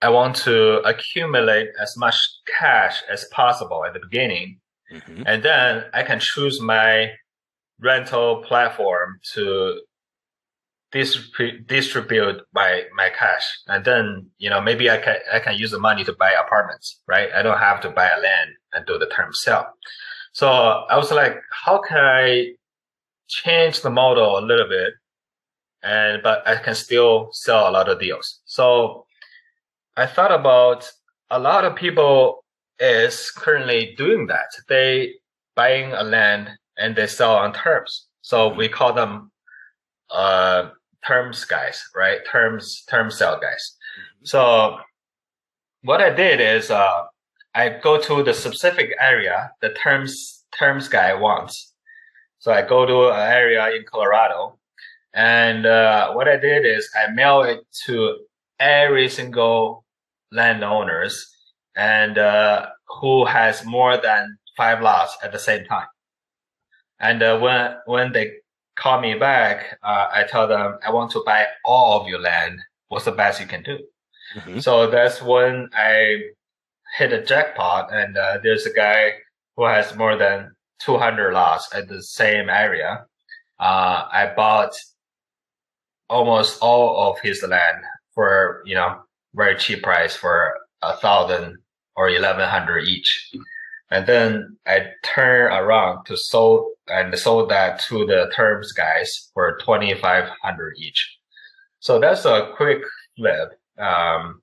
I 0.02 0.10
want 0.10 0.36
to 0.36 0.80
accumulate 0.86 1.68
as 1.80 1.96
much 1.96 2.16
cash 2.58 3.02
as 3.10 3.24
possible 3.32 3.84
at 3.86 3.94
the 3.94 4.00
beginning, 4.00 4.60
mm-hmm. 4.92 5.22
and 5.24 5.42
then 5.42 5.84
I 5.94 6.02
can 6.02 6.20
choose 6.20 6.60
my 6.60 7.12
rental 7.80 8.42
platform 8.42 9.20
to 9.34 9.80
distribute 10.90 11.66
distribute 11.66 12.42
my 12.54 12.84
my 12.94 13.10
cash. 13.10 13.46
And 13.66 13.84
then 13.84 14.26
you 14.38 14.48
know 14.50 14.60
maybe 14.60 14.90
i 14.90 14.98
can 14.98 15.16
i 15.32 15.38
can 15.38 15.56
use 15.56 15.70
the 15.70 15.78
money 15.78 16.04
to 16.04 16.14
buy 16.14 16.32
apartments 16.32 17.00
right? 17.06 17.28
I 17.34 17.42
don't 17.42 17.58
have 17.58 17.80
to 17.82 17.90
buy 17.90 18.08
a 18.08 18.20
land 18.20 18.50
and 18.72 18.86
do 18.86 18.98
the 18.98 19.06
term 19.06 19.32
sale 19.32 19.66
so 20.32 20.48
i 20.48 20.96
was 20.96 21.10
like 21.10 21.36
how 21.50 21.80
can 21.80 21.98
i 22.04 22.52
change 23.28 23.82
the 23.82 23.90
model 23.90 24.38
a 24.38 24.40
little 24.40 24.68
bit? 24.68 24.94
And 25.82 26.22
but 26.22 26.46
i 26.48 26.56
can 26.56 26.74
still 26.74 27.28
sell 27.32 27.68
a 27.68 27.72
lot 27.72 27.88
of 27.88 28.00
deals. 28.00 28.40
So 28.46 29.06
i 29.96 30.06
thought 30.06 30.32
about 30.32 30.90
a 31.30 31.38
lot 31.38 31.64
of 31.64 31.76
people 31.76 32.44
is 32.80 33.30
currently 33.30 33.94
doing 33.96 34.26
that. 34.28 34.50
They 34.68 35.14
buying 35.54 35.92
a 35.92 36.02
land 36.02 36.50
and 36.78 36.96
they 36.96 37.06
sell 37.06 37.34
on 37.34 37.52
terms 37.52 38.08
so 38.28 38.52
we 38.52 38.68
call 38.68 38.92
them 38.92 39.30
uh, 40.10 40.68
terms 41.06 41.44
guys, 41.46 41.82
right? 41.96 42.18
Terms 42.30 42.84
term 42.88 43.10
sale 43.10 43.38
guys. 43.40 43.76
Mm-hmm. 43.98 44.26
So 44.26 44.78
what 45.82 46.02
I 46.02 46.10
did 46.10 46.38
is 46.40 46.70
uh, 46.70 47.04
I 47.54 47.70
go 47.82 47.98
to 48.00 48.22
the 48.22 48.34
specific 48.34 48.94
area 49.00 49.50
the 49.62 49.70
terms 49.70 50.44
terms 50.52 50.88
guy 50.88 51.14
wants. 51.14 51.72
So 52.38 52.52
I 52.52 52.60
go 52.60 52.84
to 52.84 53.08
an 53.08 53.32
area 53.32 53.66
in 53.74 53.84
Colorado, 53.90 54.58
and 55.14 55.64
uh, 55.64 56.12
what 56.12 56.28
I 56.28 56.36
did 56.36 56.66
is 56.66 56.88
I 56.94 57.10
mail 57.10 57.42
it 57.42 57.60
to 57.86 58.18
every 58.60 59.08
single 59.08 59.84
landowners 60.32 61.34
and 61.76 62.18
uh, 62.18 62.66
who 63.00 63.24
has 63.24 63.64
more 63.64 63.96
than 63.96 64.36
five 64.56 64.82
lots 64.82 65.16
at 65.22 65.32
the 65.32 65.38
same 65.38 65.64
time. 65.64 65.86
And 67.00 67.22
uh, 67.22 67.38
when 67.38 67.76
when 67.86 68.12
they 68.12 68.32
call 68.76 69.00
me 69.00 69.14
back, 69.14 69.78
uh, 69.82 70.08
I 70.12 70.24
tell 70.24 70.48
them 70.48 70.78
I 70.84 70.90
want 70.90 71.10
to 71.12 71.22
buy 71.24 71.46
all 71.64 72.00
of 72.00 72.08
your 72.08 72.20
land. 72.20 72.60
What's 72.88 73.04
the 73.04 73.12
best 73.12 73.40
you 73.40 73.46
can 73.46 73.62
do? 73.62 73.78
Mm-hmm. 74.34 74.58
So 74.60 74.90
that's 74.90 75.22
when 75.22 75.68
I 75.74 76.22
hit 76.96 77.12
a 77.12 77.22
jackpot, 77.22 77.92
and 77.92 78.16
uh, 78.16 78.38
there's 78.42 78.66
a 78.66 78.72
guy 78.72 79.12
who 79.56 79.64
has 79.64 79.94
more 79.96 80.16
than 80.16 80.52
200 80.80 81.32
lots 81.32 81.68
at 81.74 81.88
the 81.88 82.02
same 82.02 82.48
area. 82.48 83.04
Uh, 83.58 84.08
I 84.12 84.32
bought 84.36 84.72
almost 86.08 86.58
all 86.62 87.10
of 87.10 87.20
his 87.20 87.42
land 87.42 87.78
for 88.14 88.62
you 88.64 88.74
know 88.74 89.00
very 89.34 89.56
cheap 89.56 89.82
price 89.82 90.16
for 90.16 90.56
a 90.82 90.96
thousand 90.96 91.58
or 91.96 92.08
eleven 92.08 92.48
hundred 92.48 92.86
each. 92.86 93.32
And 93.90 94.06
then 94.06 94.56
I 94.66 94.86
turned 95.02 95.52
around 95.54 96.04
to 96.06 96.16
sold 96.16 96.72
and 96.88 97.16
sold 97.18 97.50
that 97.50 97.80
to 97.80 98.04
the 98.06 98.30
terms 98.34 98.72
guys 98.72 99.30
for 99.34 99.58
twenty 99.62 99.94
five 99.94 100.28
hundred 100.42 100.74
each. 100.78 101.16
So 101.80 101.98
that's 101.98 102.24
a 102.24 102.52
quick 102.56 102.82
flip, 103.16 103.50
um, 103.78 104.42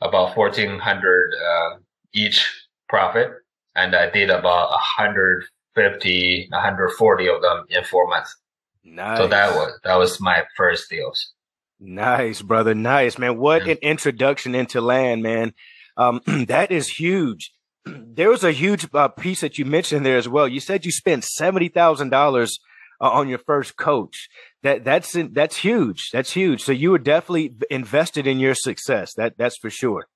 about 0.00 0.34
fourteen 0.34 0.78
hundred 0.78 1.30
uh, 1.34 1.76
each 2.12 2.46
profit, 2.88 3.30
and 3.74 3.96
I 3.96 4.10
did 4.10 4.28
about 4.28 4.70
150, 4.70 6.48
140 6.50 7.28
of 7.28 7.42
them 7.42 7.64
in 7.70 7.84
four 7.84 8.06
months. 8.06 8.36
Nice. 8.84 9.18
So 9.18 9.26
that 9.28 9.54
was 9.54 9.72
that 9.84 9.96
was 9.96 10.20
my 10.20 10.44
first 10.56 10.90
deals. 10.90 11.32
Nice, 11.80 12.42
brother. 12.42 12.74
Nice, 12.74 13.18
man. 13.18 13.38
What 13.38 13.66
an 13.66 13.78
introduction 13.80 14.54
into 14.54 14.80
land, 14.80 15.22
man. 15.22 15.54
Um, 15.96 16.20
that 16.48 16.70
is 16.70 16.88
huge. 16.88 17.52
There 18.14 18.28
was 18.28 18.44
a 18.44 18.52
huge 18.52 18.86
uh, 18.92 19.08
piece 19.08 19.40
that 19.40 19.56
you 19.56 19.64
mentioned 19.64 20.04
there 20.04 20.18
as 20.18 20.28
well. 20.28 20.46
You 20.46 20.60
said 20.60 20.84
you 20.84 20.92
spent 20.92 21.24
seventy 21.24 21.68
thousand 21.68 22.12
uh, 22.12 22.18
dollars 22.18 22.58
on 23.00 23.28
your 23.28 23.38
first 23.38 23.76
coach. 23.76 24.28
That 24.62 24.84
that's 24.84 25.16
that's 25.32 25.56
huge. 25.56 26.10
That's 26.12 26.32
huge. 26.32 26.62
So 26.62 26.72
you 26.72 26.90
were 26.90 26.98
definitely 26.98 27.56
invested 27.70 28.26
in 28.26 28.38
your 28.38 28.54
success. 28.54 29.14
That 29.14 29.38
that's 29.38 29.56
for 29.56 29.70
sure. 29.70 30.06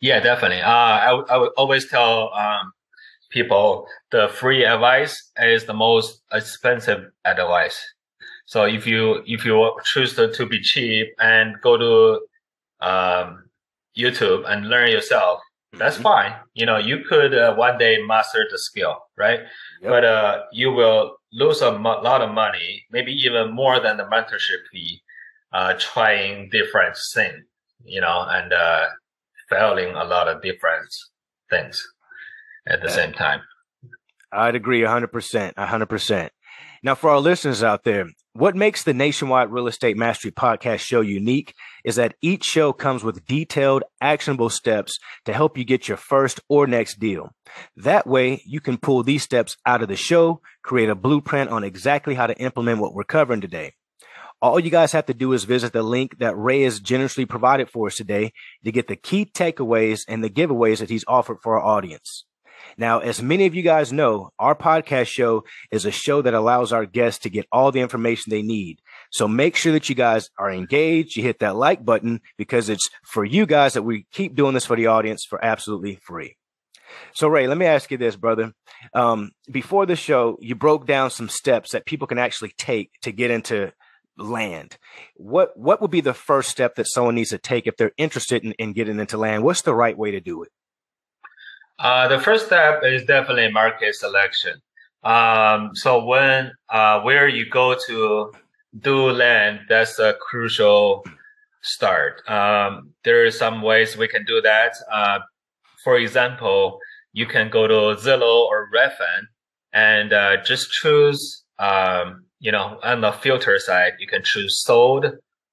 Yeah, 0.00 0.20
definitely. 0.20 0.62
Uh, 0.62 0.70
I, 0.70 1.10
I 1.28 1.36
would 1.36 1.52
always 1.56 1.88
tell 1.88 2.32
um, 2.34 2.72
people 3.30 3.86
the 4.10 4.28
free 4.28 4.64
advice 4.64 5.30
is 5.38 5.64
the 5.64 5.74
most 5.74 6.22
expensive 6.32 7.10
advice. 7.24 7.78
So 8.46 8.64
if 8.64 8.86
you 8.86 9.22
if 9.26 9.44
you 9.44 9.72
choose 9.84 10.14
to, 10.16 10.32
to 10.32 10.46
be 10.46 10.60
cheap 10.60 11.08
and 11.20 11.60
go 11.60 11.76
to 11.76 12.20
um, 12.80 13.44
YouTube 13.96 14.48
and 14.48 14.68
learn 14.68 14.90
yourself, 14.90 15.40
mm-hmm. 15.72 15.78
that's 15.78 15.96
fine. 15.96 16.34
You 16.54 16.66
know, 16.66 16.78
you 16.78 17.04
could 17.08 17.34
uh, 17.34 17.54
one 17.54 17.78
day 17.78 17.98
master 18.06 18.46
the 18.50 18.58
skill, 18.58 18.96
right? 19.16 19.40
Yep. 19.82 19.90
But 19.90 20.04
uh, 20.04 20.42
you 20.52 20.72
will 20.72 21.16
lose 21.32 21.60
a 21.62 21.78
mo- 21.78 22.00
lot 22.02 22.22
of 22.22 22.30
money, 22.32 22.84
maybe 22.90 23.12
even 23.12 23.52
more 23.52 23.80
than 23.80 23.96
the 23.96 24.04
mentorship 24.04 24.66
fee, 24.72 25.02
uh, 25.52 25.74
trying 25.78 26.48
different 26.50 26.96
things, 27.14 27.44
you 27.84 28.00
know, 28.00 28.26
and 28.28 28.52
uh, 28.52 28.86
failing 29.48 29.94
a 29.94 30.04
lot 30.04 30.28
of 30.28 30.42
different 30.42 30.94
things 31.50 31.86
at 32.66 32.82
the 32.82 32.90
same 32.90 33.12
time. 33.12 33.40
I'd 34.32 34.54
agree 34.54 34.80
100%. 34.80 35.54
100%. 35.54 36.30
Now, 36.82 36.94
for 36.94 37.10
our 37.10 37.20
listeners 37.20 37.62
out 37.62 37.84
there, 37.84 38.06
what 38.38 38.54
makes 38.54 38.84
the 38.84 38.94
Nationwide 38.94 39.50
Real 39.50 39.66
Estate 39.66 39.96
Mastery 39.96 40.30
podcast 40.30 40.78
show 40.78 41.00
unique 41.00 41.54
is 41.84 41.96
that 41.96 42.14
each 42.22 42.44
show 42.44 42.72
comes 42.72 43.02
with 43.02 43.26
detailed, 43.26 43.82
actionable 44.00 44.48
steps 44.48 45.00
to 45.24 45.32
help 45.32 45.58
you 45.58 45.64
get 45.64 45.88
your 45.88 45.96
first 45.96 46.38
or 46.48 46.68
next 46.68 47.00
deal. 47.00 47.30
That 47.76 48.06
way, 48.06 48.40
you 48.46 48.60
can 48.60 48.78
pull 48.78 49.02
these 49.02 49.24
steps 49.24 49.56
out 49.66 49.82
of 49.82 49.88
the 49.88 49.96
show, 49.96 50.40
create 50.62 50.88
a 50.88 50.94
blueprint 50.94 51.50
on 51.50 51.64
exactly 51.64 52.14
how 52.14 52.28
to 52.28 52.38
implement 52.38 52.78
what 52.78 52.94
we're 52.94 53.02
covering 53.02 53.40
today. 53.40 53.72
All 54.40 54.60
you 54.60 54.70
guys 54.70 54.92
have 54.92 55.06
to 55.06 55.14
do 55.14 55.32
is 55.32 55.42
visit 55.42 55.72
the 55.72 55.82
link 55.82 56.18
that 56.18 56.38
Ray 56.38 56.62
has 56.62 56.78
generously 56.78 57.26
provided 57.26 57.68
for 57.68 57.88
us 57.88 57.96
today 57.96 58.32
to 58.64 58.70
get 58.70 58.86
the 58.86 58.94
key 58.94 59.24
takeaways 59.24 60.02
and 60.06 60.22
the 60.22 60.30
giveaways 60.30 60.78
that 60.78 60.90
he's 60.90 61.04
offered 61.08 61.38
for 61.42 61.58
our 61.58 61.66
audience. 61.66 62.24
Now, 62.76 63.00
as 63.00 63.22
many 63.22 63.46
of 63.46 63.54
you 63.54 63.62
guys 63.62 63.92
know, 63.92 64.30
our 64.38 64.54
podcast 64.54 65.06
show 65.06 65.44
is 65.70 65.84
a 65.84 65.90
show 65.90 66.22
that 66.22 66.34
allows 66.34 66.72
our 66.72 66.86
guests 66.86 67.20
to 67.20 67.30
get 67.30 67.46
all 67.52 67.72
the 67.72 67.80
information 67.80 68.30
they 68.30 68.42
need. 68.42 68.80
So 69.10 69.26
make 69.26 69.56
sure 69.56 69.72
that 69.72 69.88
you 69.88 69.94
guys 69.94 70.30
are 70.38 70.50
engaged. 70.50 71.16
You 71.16 71.22
hit 71.22 71.40
that 71.40 71.56
like 71.56 71.84
button 71.84 72.20
because 72.36 72.68
it's 72.68 72.88
for 73.04 73.24
you 73.24 73.46
guys 73.46 73.74
that 73.74 73.82
we 73.82 74.06
keep 74.12 74.34
doing 74.34 74.54
this 74.54 74.66
for 74.66 74.76
the 74.76 74.86
audience 74.86 75.24
for 75.24 75.44
absolutely 75.44 75.96
free. 75.96 76.36
So 77.14 77.28
Ray, 77.28 77.46
let 77.46 77.58
me 77.58 77.66
ask 77.66 77.90
you 77.90 77.98
this, 77.98 78.16
brother. 78.16 78.52
Um, 78.94 79.30
before 79.50 79.86
the 79.86 79.96
show, 79.96 80.38
you 80.40 80.54
broke 80.54 80.86
down 80.86 81.10
some 81.10 81.28
steps 81.28 81.72
that 81.72 81.86
people 81.86 82.06
can 82.06 82.18
actually 82.18 82.52
take 82.56 82.90
to 83.02 83.12
get 83.12 83.30
into 83.30 83.72
land. 84.16 84.78
What 85.16 85.56
what 85.56 85.80
would 85.80 85.90
be 85.90 86.00
the 86.00 86.14
first 86.14 86.50
step 86.50 86.74
that 86.74 86.88
someone 86.88 87.14
needs 87.14 87.30
to 87.30 87.38
take 87.38 87.66
if 87.66 87.76
they're 87.76 87.92
interested 87.96 88.44
in, 88.44 88.52
in 88.52 88.72
getting 88.72 88.98
into 88.98 89.16
land? 89.16 89.44
What's 89.44 89.62
the 89.62 89.74
right 89.74 89.96
way 89.96 90.10
to 90.12 90.20
do 90.20 90.42
it? 90.42 90.50
Uh, 91.78 92.08
the 92.08 92.18
first 92.18 92.46
step 92.46 92.82
is 92.82 93.04
definitely 93.04 93.50
market 93.50 93.94
selection. 93.94 94.60
Um, 95.04 95.70
so 95.74 96.04
when 96.04 96.52
uh, 96.70 97.00
where 97.02 97.28
you 97.28 97.48
go 97.48 97.76
to 97.86 98.32
do 98.80 99.10
land, 99.10 99.60
that's 99.68 99.98
a 99.98 100.14
crucial 100.20 101.04
start. 101.62 102.28
Um, 102.28 102.90
there 103.04 103.24
are 103.24 103.30
some 103.30 103.62
ways 103.62 103.96
we 103.96 104.08
can 104.08 104.24
do 104.24 104.40
that. 104.40 104.74
Uh, 104.90 105.20
for 105.84 105.96
example, 105.96 106.80
you 107.12 107.26
can 107.26 107.48
go 107.48 107.66
to 107.66 108.00
Zillow 108.00 108.46
or 108.46 108.68
Redfin 108.74 109.26
and 109.72 110.12
uh, 110.12 110.42
just 110.42 110.72
choose, 110.72 111.44
um, 111.58 112.24
you 112.40 112.50
know, 112.50 112.78
on 112.82 113.00
the 113.00 113.12
filter 113.12 113.58
side, 113.58 113.92
you 113.98 114.06
can 114.06 114.22
choose 114.22 114.62
sold 114.64 115.06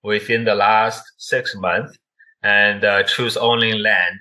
within 0.03 0.45
the 0.45 0.55
last 0.55 1.03
six 1.17 1.55
months 1.55 1.97
and 2.41 2.83
uh, 2.83 3.03
choose 3.03 3.37
only 3.37 3.73
land 3.73 4.19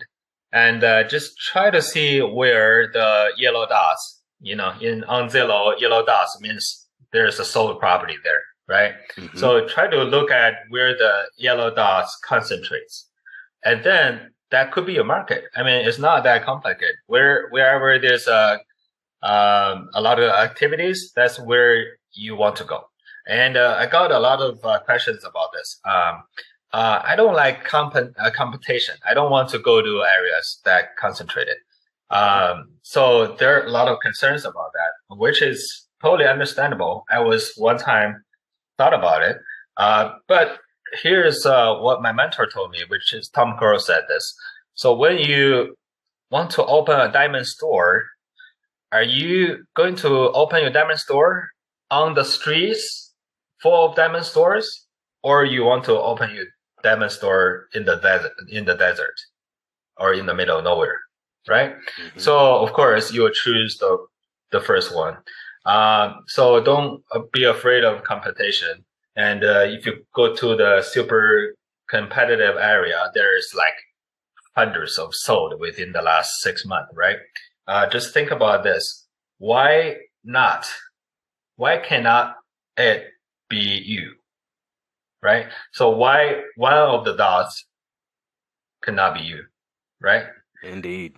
and 0.55 0.85
uh, 0.85 1.03
just 1.03 1.37
try 1.37 1.69
to 1.69 1.83
see 1.83 2.21
where 2.21 2.89
the 2.93 3.31
yellow 3.37 3.67
dots, 3.67 4.23
you 4.41 4.55
know, 4.55 4.73
in 4.81 5.03
on 5.05 5.29
Zillow, 5.29 5.79
yellow 5.81 6.07
dots 6.07 6.41
means 6.41 6.87
there's 7.13 7.41
a 7.41 7.45
sold 7.45 7.81
property 7.81 8.17
there, 8.23 8.43
right? 8.69 8.95
Mm-hmm. 9.17 9.37
So 9.37 9.67
try 9.67 9.89
to 9.89 10.05
look 10.05 10.31
at 10.31 10.55
where 10.69 10.97
the 10.97 11.25
yellow 11.37 11.75
dots 11.75 12.17
concentrates, 12.25 13.11
and 13.65 13.83
then 13.85 14.31
that 14.53 14.71
could 14.71 14.87
be 14.87 14.97
a 14.97 15.05
market. 15.05 15.43
I 15.57 15.65
mean, 15.65 15.87
it's 15.87 15.99
not 15.99 16.23
that 16.23 16.45
complicated. 16.45 16.97
Where 17.09 17.49
wherever 17.51 17.99
there's 17.99 18.29
a 18.29 18.61
um, 19.25 19.91
a 19.93 20.01
lot 20.01 20.21
of 20.21 20.31
activities, 20.31 21.13
that's 21.17 21.41
where 21.41 21.85
you 22.13 22.37
want 22.37 22.57
to 22.57 22.65
go. 22.65 22.85
And 23.27 23.57
uh, 23.57 23.77
I 23.79 23.87
got 23.87 24.13
a 24.13 24.21
lot 24.21 24.41
of 24.41 24.65
uh, 24.65 24.79
questions 24.85 25.25
about 25.25 25.49
this. 25.53 25.81
Um, 25.85 26.23
uh, 26.75 27.01
I 27.05 27.15
don't 27.15 27.37
like 27.37 27.63
comp- 27.63 27.95
uh, 27.95 28.31
competition. 28.35 28.97
I 29.09 29.15
don't 29.15 29.31
want 29.31 29.49
to 29.51 29.61
go 29.61 29.81
to 29.81 30.05
areas 30.19 30.61
that 30.65 30.97
concentrated. 30.97 31.59
Um, 32.11 32.69
so 32.83 33.37
there 33.39 33.57
are 33.57 33.67
a 33.67 33.71
lot 33.71 33.87
of 33.87 34.01
concerns 34.01 34.45
about 34.45 34.73
that, 34.75 35.17
which 35.17 35.41
is 35.41 35.87
totally 36.03 36.29
understandable. 36.29 37.05
I 37.09 37.21
was 37.21 37.53
one 37.57 37.79
time 37.79 38.25
thought 38.77 38.93
about 38.93 39.23
it. 39.23 39.37
Uh, 39.77 40.15
but 40.27 40.59
here's 41.01 41.47
uh, 41.47 41.77
what 41.77 42.03
my 42.03 42.11
mentor 42.11 42.49
told 42.53 42.73
me, 42.73 42.81
which 42.89 43.15
is 43.15 43.29
Tom 43.29 43.57
Crow 43.57 43.79
said 43.79 44.03
this. 44.09 44.35
So 44.75 44.97
when 44.97 45.19
you 45.19 45.77
want 46.33 46.51
to 46.53 46.65
open 46.65 46.99
a 46.99 47.13
diamond 47.13 47.47
store, 47.47 48.03
are 48.91 49.05
you 49.05 49.65
going 49.77 49.95
to 49.97 50.09
open 50.33 50.63
your 50.63 50.71
diamond 50.71 50.99
store 50.99 51.51
on 51.93 52.15
the 52.15 52.25
streets 52.25 53.13
full 53.63 53.91
of 53.91 53.95
diamond 53.95 54.25
stores, 54.25 54.87
or 55.23 55.45
you 55.45 55.63
want 55.63 55.85
to 55.85 55.93
open 55.93 56.35
your 56.35 56.47
diamond 56.85 57.11
store 57.11 57.67
in 57.75 57.85
the 57.85 57.97
desert, 57.97 58.33
in 58.49 58.65
the 58.65 58.77
desert, 58.77 59.19
or 59.97 60.13
in 60.15 60.27
the 60.27 60.35
middle 60.35 60.59
of 60.59 60.65
nowhere, 60.65 61.01
right? 61.49 61.75
Mm-hmm. 61.75 62.19
So 62.21 62.37
of 62.65 62.73
course 62.73 63.13
you 63.13 63.29
choose 63.33 63.79
the 63.79 63.99
the 64.53 64.61
first 64.61 64.95
one. 64.95 65.17
Um, 65.67 66.23
so 66.29 66.63
don't 66.63 67.03
uh, 67.13 67.21
be 67.33 67.45
afraid 67.45 67.83
of 67.85 68.05
competition. 68.05 68.85
And 69.17 69.43
uh, 69.43 69.65
if 69.67 69.87
you 69.87 70.05
go 70.15 70.35
to 70.35 70.57
the 70.57 70.83
super 70.83 71.55
competitive 71.89 72.57
area, 72.57 73.11
there's 73.15 73.49
like 73.57 73.79
hundreds 74.57 74.99
of 74.99 75.15
sold 75.15 75.55
within 75.59 75.93
the 75.93 76.03
last 76.03 76.41
six 76.41 76.65
months, 76.65 76.93
right? 76.95 77.17
Uh, 77.67 77.89
just 77.89 78.13
think 78.13 78.31
about 78.31 78.63
this. 78.63 79.07
Why 79.39 79.97
not? 80.23 80.67
Why 81.57 81.79
cannot 81.79 82.37
it 82.77 83.07
be 83.49 83.83
you? 83.85 84.15
Right? 85.25 85.47
So 85.73 85.91
why 85.91 86.43
one 86.57 86.75
of 86.75 87.05
the 87.05 87.17
dots 87.17 87.67
cannot 88.83 89.15
be 89.15 89.21
you, 89.21 89.45
right? 90.01 90.27
Indeed. 90.63 91.17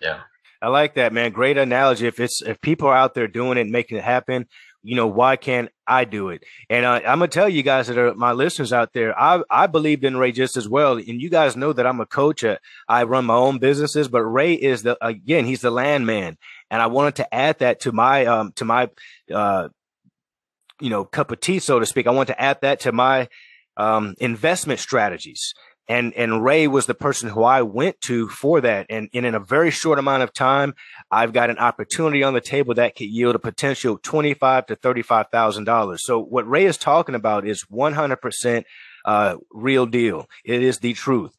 Yeah. 0.00 0.20
I 0.62 0.68
like 0.68 0.94
that, 0.94 1.12
man. 1.12 1.32
Great 1.32 1.58
analogy. 1.58 2.06
If 2.06 2.20
it's 2.20 2.40
if 2.40 2.58
people 2.62 2.88
are 2.88 2.96
out 2.96 3.12
there 3.12 3.28
doing 3.28 3.58
it, 3.58 3.66
making 3.66 3.98
it 3.98 4.04
happen, 4.04 4.46
you 4.82 4.96
know, 4.96 5.06
why 5.06 5.36
can't 5.36 5.68
I 5.86 6.04
do 6.04 6.30
it? 6.30 6.42
And 6.70 6.86
uh, 6.86 7.00
I'm 7.06 7.18
gonna 7.18 7.28
tell 7.28 7.50
you 7.50 7.62
guys 7.62 7.88
that 7.88 7.98
are 7.98 8.14
my 8.14 8.32
listeners 8.32 8.72
out 8.72 8.94
there. 8.94 9.18
I 9.18 9.42
I 9.50 9.66
believed 9.66 10.04
in 10.04 10.16
Ray 10.16 10.32
just 10.32 10.56
as 10.56 10.66
well, 10.66 10.96
and 10.96 11.20
you 11.20 11.28
guys 11.28 11.54
know 11.54 11.74
that 11.74 11.86
I'm 11.86 12.00
a 12.00 12.06
coach. 12.06 12.44
Uh, 12.44 12.56
I 12.88 13.02
run 13.02 13.26
my 13.26 13.34
own 13.34 13.58
businesses, 13.58 14.08
but 14.08 14.22
Ray 14.22 14.54
is 14.54 14.84
the 14.84 14.96
again, 15.04 15.44
he's 15.44 15.60
the 15.60 15.70
landman, 15.70 16.38
and 16.70 16.80
I 16.80 16.86
wanted 16.86 17.16
to 17.16 17.34
add 17.34 17.58
that 17.58 17.80
to 17.80 17.92
my 17.92 18.24
um 18.24 18.52
to 18.52 18.64
my 18.64 18.88
uh 19.34 19.68
you 20.80 20.90
know, 20.90 21.04
cup 21.04 21.30
of 21.30 21.40
tea, 21.40 21.58
so 21.58 21.78
to 21.78 21.86
speak. 21.86 22.06
I 22.06 22.10
want 22.10 22.28
to 22.28 22.40
add 22.40 22.58
that 22.62 22.80
to 22.80 22.92
my 22.92 23.28
um, 23.76 24.14
investment 24.18 24.80
strategies 24.80 25.54
and 25.88 26.14
and 26.14 26.42
Ray 26.42 26.66
was 26.66 26.86
the 26.86 26.94
person 26.94 27.28
who 27.28 27.42
I 27.42 27.62
went 27.62 28.00
to 28.02 28.28
for 28.28 28.60
that. 28.60 28.86
And, 28.88 29.08
and 29.12 29.26
in 29.26 29.34
a 29.34 29.40
very 29.40 29.70
short 29.70 29.98
amount 29.98 30.22
of 30.22 30.32
time, 30.32 30.74
I've 31.10 31.32
got 31.32 31.50
an 31.50 31.58
opportunity 31.58 32.22
on 32.22 32.34
the 32.34 32.40
table 32.40 32.74
that 32.74 32.96
could 32.96 33.08
yield 33.08 33.34
a 33.34 33.38
potential 33.38 33.98
twenty 34.02 34.34
five 34.34 34.66
to 34.66 34.76
thirty 34.76 35.02
five 35.02 35.26
thousand 35.30 35.64
dollars. 35.64 36.04
So 36.04 36.20
what 36.20 36.48
Ray 36.48 36.64
is 36.64 36.78
talking 36.78 37.14
about 37.14 37.46
is 37.46 37.62
one 37.68 37.92
hundred 37.92 38.16
percent 38.16 38.66
uh, 39.04 39.36
real 39.52 39.86
deal. 39.86 40.26
It 40.44 40.62
is 40.62 40.78
the 40.78 40.94
truth. 40.94 41.36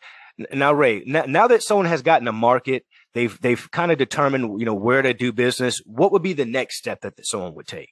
Now, 0.54 0.74
Ray, 0.74 1.02
now, 1.06 1.24
now 1.28 1.48
that 1.48 1.64
someone 1.64 1.86
has 1.86 2.02
gotten 2.02 2.28
a 2.28 2.34
market, 2.34 2.86
they've 3.14 3.40
they've 3.42 3.70
kind 3.72 3.92
of 3.92 3.98
determined 3.98 4.60
you 4.60 4.66
know 4.66 4.76
where 4.76 5.02
to 5.02 5.14
do 5.14 5.32
business. 5.32 5.82
What 5.86 6.12
would 6.12 6.24
be 6.24 6.34
the 6.34 6.46
next 6.46 6.78
step 6.78 7.02
that 7.02 7.14
someone 7.26 7.56
would 7.56 7.68
take? 7.68 7.90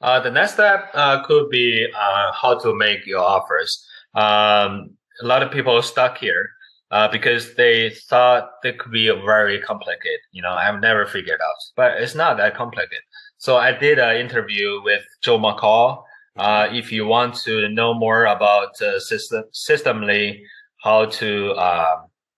Uh, 0.00 0.20
the 0.20 0.30
next 0.30 0.54
step 0.54 0.90
uh, 0.94 1.22
could 1.24 1.50
be 1.50 1.86
uh, 1.94 2.32
how 2.32 2.58
to 2.58 2.74
make 2.74 3.04
your 3.06 3.20
offers. 3.20 3.84
Um, 4.14 4.90
a 5.20 5.26
lot 5.26 5.42
of 5.42 5.50
people 5.50 5.76
are 5.76 5.82
stuck 5.82 6.18
here 6.18 6.50
uh, 6.90 7.08
because 7.08 7.54
they 7.54 7.90
thought 7.90 8.50
it 8.62 8.78
could 8.78 8.92
be 8.92 9.08
very 9.08 9.60
complicated. 9.60 10.20
You 10.32 10.42
know, 10.42 10.52
I've 10.52 10.80
never 10.80 11.06
figured 11.06 11.40
out, 11.40 11.56
but 11.76 12.00
it's 12.00 12.14
not 12.14 12.36
that 12.36 12.54
complicated. 12.54 13.02
So 13.38 13.56
I 13.56 13.72
did 13.72 13.98
an 13.98 14.16
interview 14.16 14.80
with 14.82 15.02
Joe 15.22 15.38
McCall. 15.38 16.04
Uh, 16.36 16.68
if 16.70 16.92
you 16.92 17.04
want 17.04 17.34
to 17.34 17.68
know 17.68 17.92
more 17.92 18.26
about 18.26 18.80
uh, 18.80 19.00
system 19.00 19.44
systemly 19.52 20.40
how 20.76 21.06
to 21.06 21.50
uh, 21.52 21.96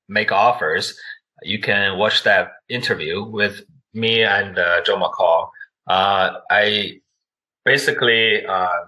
make 0.08 0.32
offers, 0.32 0.98
you 1.42 1.58
can 1.58 1.98
watch 1.98 2.22
that 2.24 2.52
interview 2.68 3.22
with 3.22 3.62
me 3.92 4.22
and 4.22 4.56
Joe 4.84 4.96
McCall. 4.96 5.48
I 5.86 7.00
basically 7.70 8.44
uh, 8.44 8.82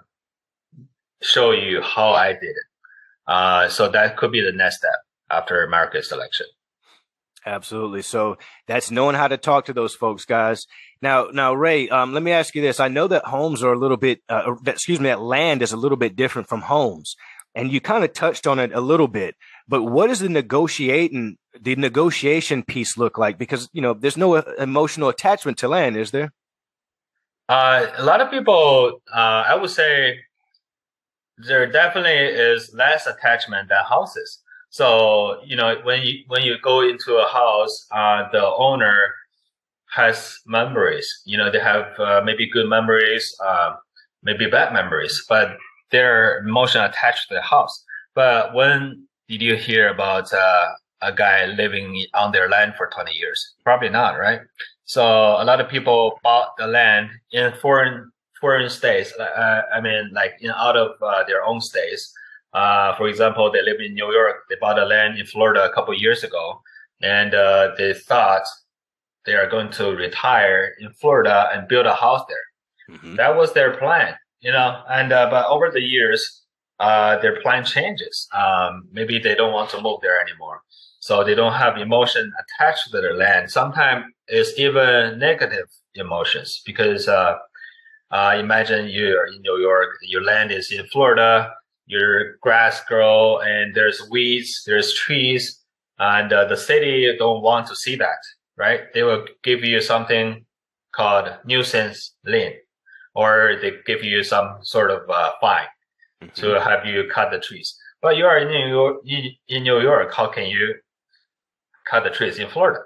show 1.22 1.52
you 1.52 1.80
how 1.82 2.10
I 2.10 2.32
did 2.32 2.54
it. 2.62 2.68
Uh, 3.28 3.68
so 3.68 3.88
that 3.88 4.16
could 4.16 4.32
be 4.32 4.40
the 4.40 4.56
next 4.62 4.78
step 4.78 4.98
after 5.30 5.66
market 5.68 6.04
selection. 6.04 6.46
Absolutely. 7.46 8.02
So 8.02 8.38
that's 8.66 8.90
knowing 8.90 9.16
how 9.16 9.28
to 9.28 9.36
talk 9.36 9.66
to 9.66 9.72
those 9.72 9.94
folks, 9.94 10.24
guys. 10.24 10.66
Now, 11.00 11.28
now, 11.32 11.54
Ray, 11.54 11.88
um, 11.88 12.12
let 12.12 12.22
me 12.22 12.32
ask 12.32 12.54
you 12.54 12.62
this. 12.62 12.80
I 12.80 12.88
know 12.88 13.06
that 13.08 13.24
homes 13.24 13.62
are 13.62 13.72
a 13.72 13.78
little 13.78 13.96
bit, 13.96 14.20
uh, 14.28 14.54
excuse 14.66 15.00
me, 15.00 15.08
that 15.08 15.20
land 15.20 15.62
is 15.62 15.72
a 15.72 15.76
little 15.76 15.98
bit 15.98 16.16
different 16.16 16.48
from 16.48 16.62
homes. 16.62 17.16
And 17.54 17.72
you 17.72 17.80
kind 17.80 18.04
of 18.04 18.12
touched 18.12 18.46
on 18.46 18.58
it 18.58 18.72
a 18.72 18.80
little 18.80 19.08
bit, 19.08 19.36
but 19.68 19.82
what 19.82 20.06
does 20.06 20.20
the 20.20 20.28
negotiating, 20.28 21.36
the 21.60 21.76
negotiation 21.76 22.62
piece 22.62 22.96
look 22.96 23.18
like? 23.18 23.36
Because, 23.38 23.68
you 23.72 23.82
know, 23.82 23.92
there's 23.94 24.16
no 24.16 24.36
uh, 24.36 24.42
emotional 24.58 25.08
attachment 25.08 25.58
to 25.58 25.68
land, 25.68 25.96
is 25.96 26.12
there? 26.12 26.32
Uh, 27.52 27.87
a 27.99 28.04
lot 28.04 28.23
of 28.23 28.30
people, 28.30 29.02
uh, 29.14 29.44
I 29.47 29.54
would 29.54 29.68
say 29.68 30.21
there 31.37 31.71
definitely 31.71 32.12
is 32.12 32.73
less 32.73 33.06
attachment 33.06 33.68
than 33.68 33.85
houses. 33.85 34.38
So 34.71 35.37
you 35.44 35.54
know 35.56 35.76
when 35.82 36.00
you 36.00 36.25
when 36.28 36.42
you 36.44 36.56
go 36.62 36.80
into 36.80 37.16
a 37.16 37.28
house, 37.28 37.75
uh, 37.90 38.25
the 38.32 38.42
owner 38.56 38.97
has 39.90 40.38
memories. 40.47 41.06
You 41.26 41.37
know 41.37 41.50
they 41.50 41.61
have 41.61 41.88
uh, 42.00 42.23
maybe 42.25 42.49
good 42.49 42.71
memories, 42.71 43.37
uh, 43.47 43.75
maybe 44.23 44.47
bad 44.47 44.73
memories, 44.73 45.23
but 45.28 45.59
they're 45.90 46.38
emotionally 46.38 46.88
attached 46.88 47.28
to 47.28 47.35
the 47.35 47.42
house. 47.42 47.85
But 48.14 48.54
when 48.54 49.06
did 49.28 49.42
you 49.42 49.56
hear 49.56 49.88
about 49.88 50.32
uh, 50.32 50.68
a 51.02 51.12
guy 51.12 51.44
living 51.44 52.06
on 52.14 52.32
their 52.32 52.49
land 52.49 52.76
for 52.78 52.87
20 52.88 53.12
years? 53.12 53.56
Probably 53.62 53.90
not, 53.90 54.18
right? 54.18 54.40
So 54.92 55.02
a 55.42 55.44
lot 55.44 55.58
of 55.58 55.70
people 55.70 56.20
bought 56.22 56.54
the 56.58 56.66
land 56.66 57.08
in 57.30 57.50
foreign 57.62 58.12
foreign 58.38 58.68
states. 58.68 59.11
Uh, 59.18 59.62
I 59.72 59.80
mean, 59.80 60.11
like 60.12 60.34
in 60.42 60.50
out 60.50 60.76
of 60.76 60.90
uh, 61.00 61.25
their 61.25 61.42
own 61.42 61.62
states. 61.62 62.12
Uh, 62.52 62.94
for 62.96 63.08
example, 63.08 63.50
they 63.50 63.62
live 63.62 63.80
in 63.80 63.94
New 63.94 64.12
York. 64.12 64.44
They 64.50 64.56
bought 64.61 64.78
a 64.78 64.84
land 64.84 65.18
in 65.18 65.25
Florida 65.25 65.64
a 65.64 65.72
couple 65.72 65.94
years 65.94 66.22
ago, 66.25 66.61
and 67.00 67.32
uh, 67.32 67.70
they 67.78 67.94
thought 67.94 68.42
they 69.25 69.32
are 69.32 69.49
going 69.49 69.70
to 69.70 69.96
retire 69.96 70.75
in 70.78 70.92
Florida 71.00 71.49
and 71.54 71.66
build 71.68 71.87
a 71.87 71.94
house 71.94 72.25
there. 72.28 72.46
Mm-hmm. 72.94 73.16
That 73.16 73.34
was 73.34 73.54
their 73.54 73.78
plan, 73.78 74.14
you 74.40 74.52
know. 74.52 74.82
And 74.90 75.11
uh, 75.11 75.30
but 75.30 75.46
over 75.46 75.70
the 75.70 75.80
years, 75.80 76.42
uh, 76.80 77.16
their 77.22 77.40
plan 77.40 77.64
changes. 77.64 78.28
Um, 78.37 78.88
maybe 78.92 79.18
they 79.18 79.34
don't 79.34 79.54
want 79.54 79.70
to 79.70 79.80
move 79.80 80.00
there 80.02 80.20
anymore, 80.20 80.61
so 81.02 81.24
they 81.24 81.34
don't 81.34 81.54
have 81.54 81.78
emotion 81.78 82.32
attached 82.42 82.92
to 82.92 83.00
their 83.00 83.16
land. 83.16 83.50
Sometimes 83.50 84.04
it's 84.28 84.56
even 84.56 85.18
negative 85.18 85.66
emotions 85.96 86.62
because 86.64 87.08
uh, 87.08 87.38
imagine 88.12 88.88
you're 88.88 89.26
in 89.26 89.42
New 89.42 89.58
York, 89.58 89.96
your 90.02 90.22
land 90.22 90.52
is 90.52 90.70
in 90.70 90.86
Florida, 90.92 91.52
your 91.86 92.36
grass 92.36 92.84
grow 92.84 93.40
and 93.40 93.74
there's 93.74 94.08
weeds, 94.12 94.62
there's 94.64 94.94
trees, 94.94 95.58
and 95.98 96.32
uh, 96.32 96.44
the 96.44 96.56
city 96.56 97.12
don't 97.18 97.42
want 97.42 97.66
to 97.66 97.74
see 97.74 97.96
that, 97.96 98.22
right? 98.56 98.82
They 98.94 99.02
will 99.02 99.26
give 99.42 99.64
you 99.64 99.80
something 99.80 100.46
called 100.92 101.32
nuisance 101.44 102.14
lien, 102.24 102.52
or 103.16 103.56
they 103.60 103.72
give 103.86 104.04
you 104.04 104.22
some 104.22 104.58
sort 104.62 104.92
of 104.92 105.10
uh, 105.10 105.32
fine 105.40 105.66
mm-hmm. 106.22 106.40
to 106.42 106.60
have 106.60 106.86
you 106.86 107.10
cut 107.12 107.32
the 107.32 107.40
trees. 107.40 107.76
But 108.00 108.16
you 108.16 108.24
are 108.24 108.38
in 108.38 108.48
New 108.48 108.68
York, 108.68 108.96
in 109.48 109.64
New 109.64 109.80
York, 109.80 110.14
how 110.14 110.28
can 110.28 110.46
you 110.46 110.74
cut 111.85 112.05
the 112.05 112.11
trees 112.11 112.38
in 112.38 112.49
Florida? 112.49 112.81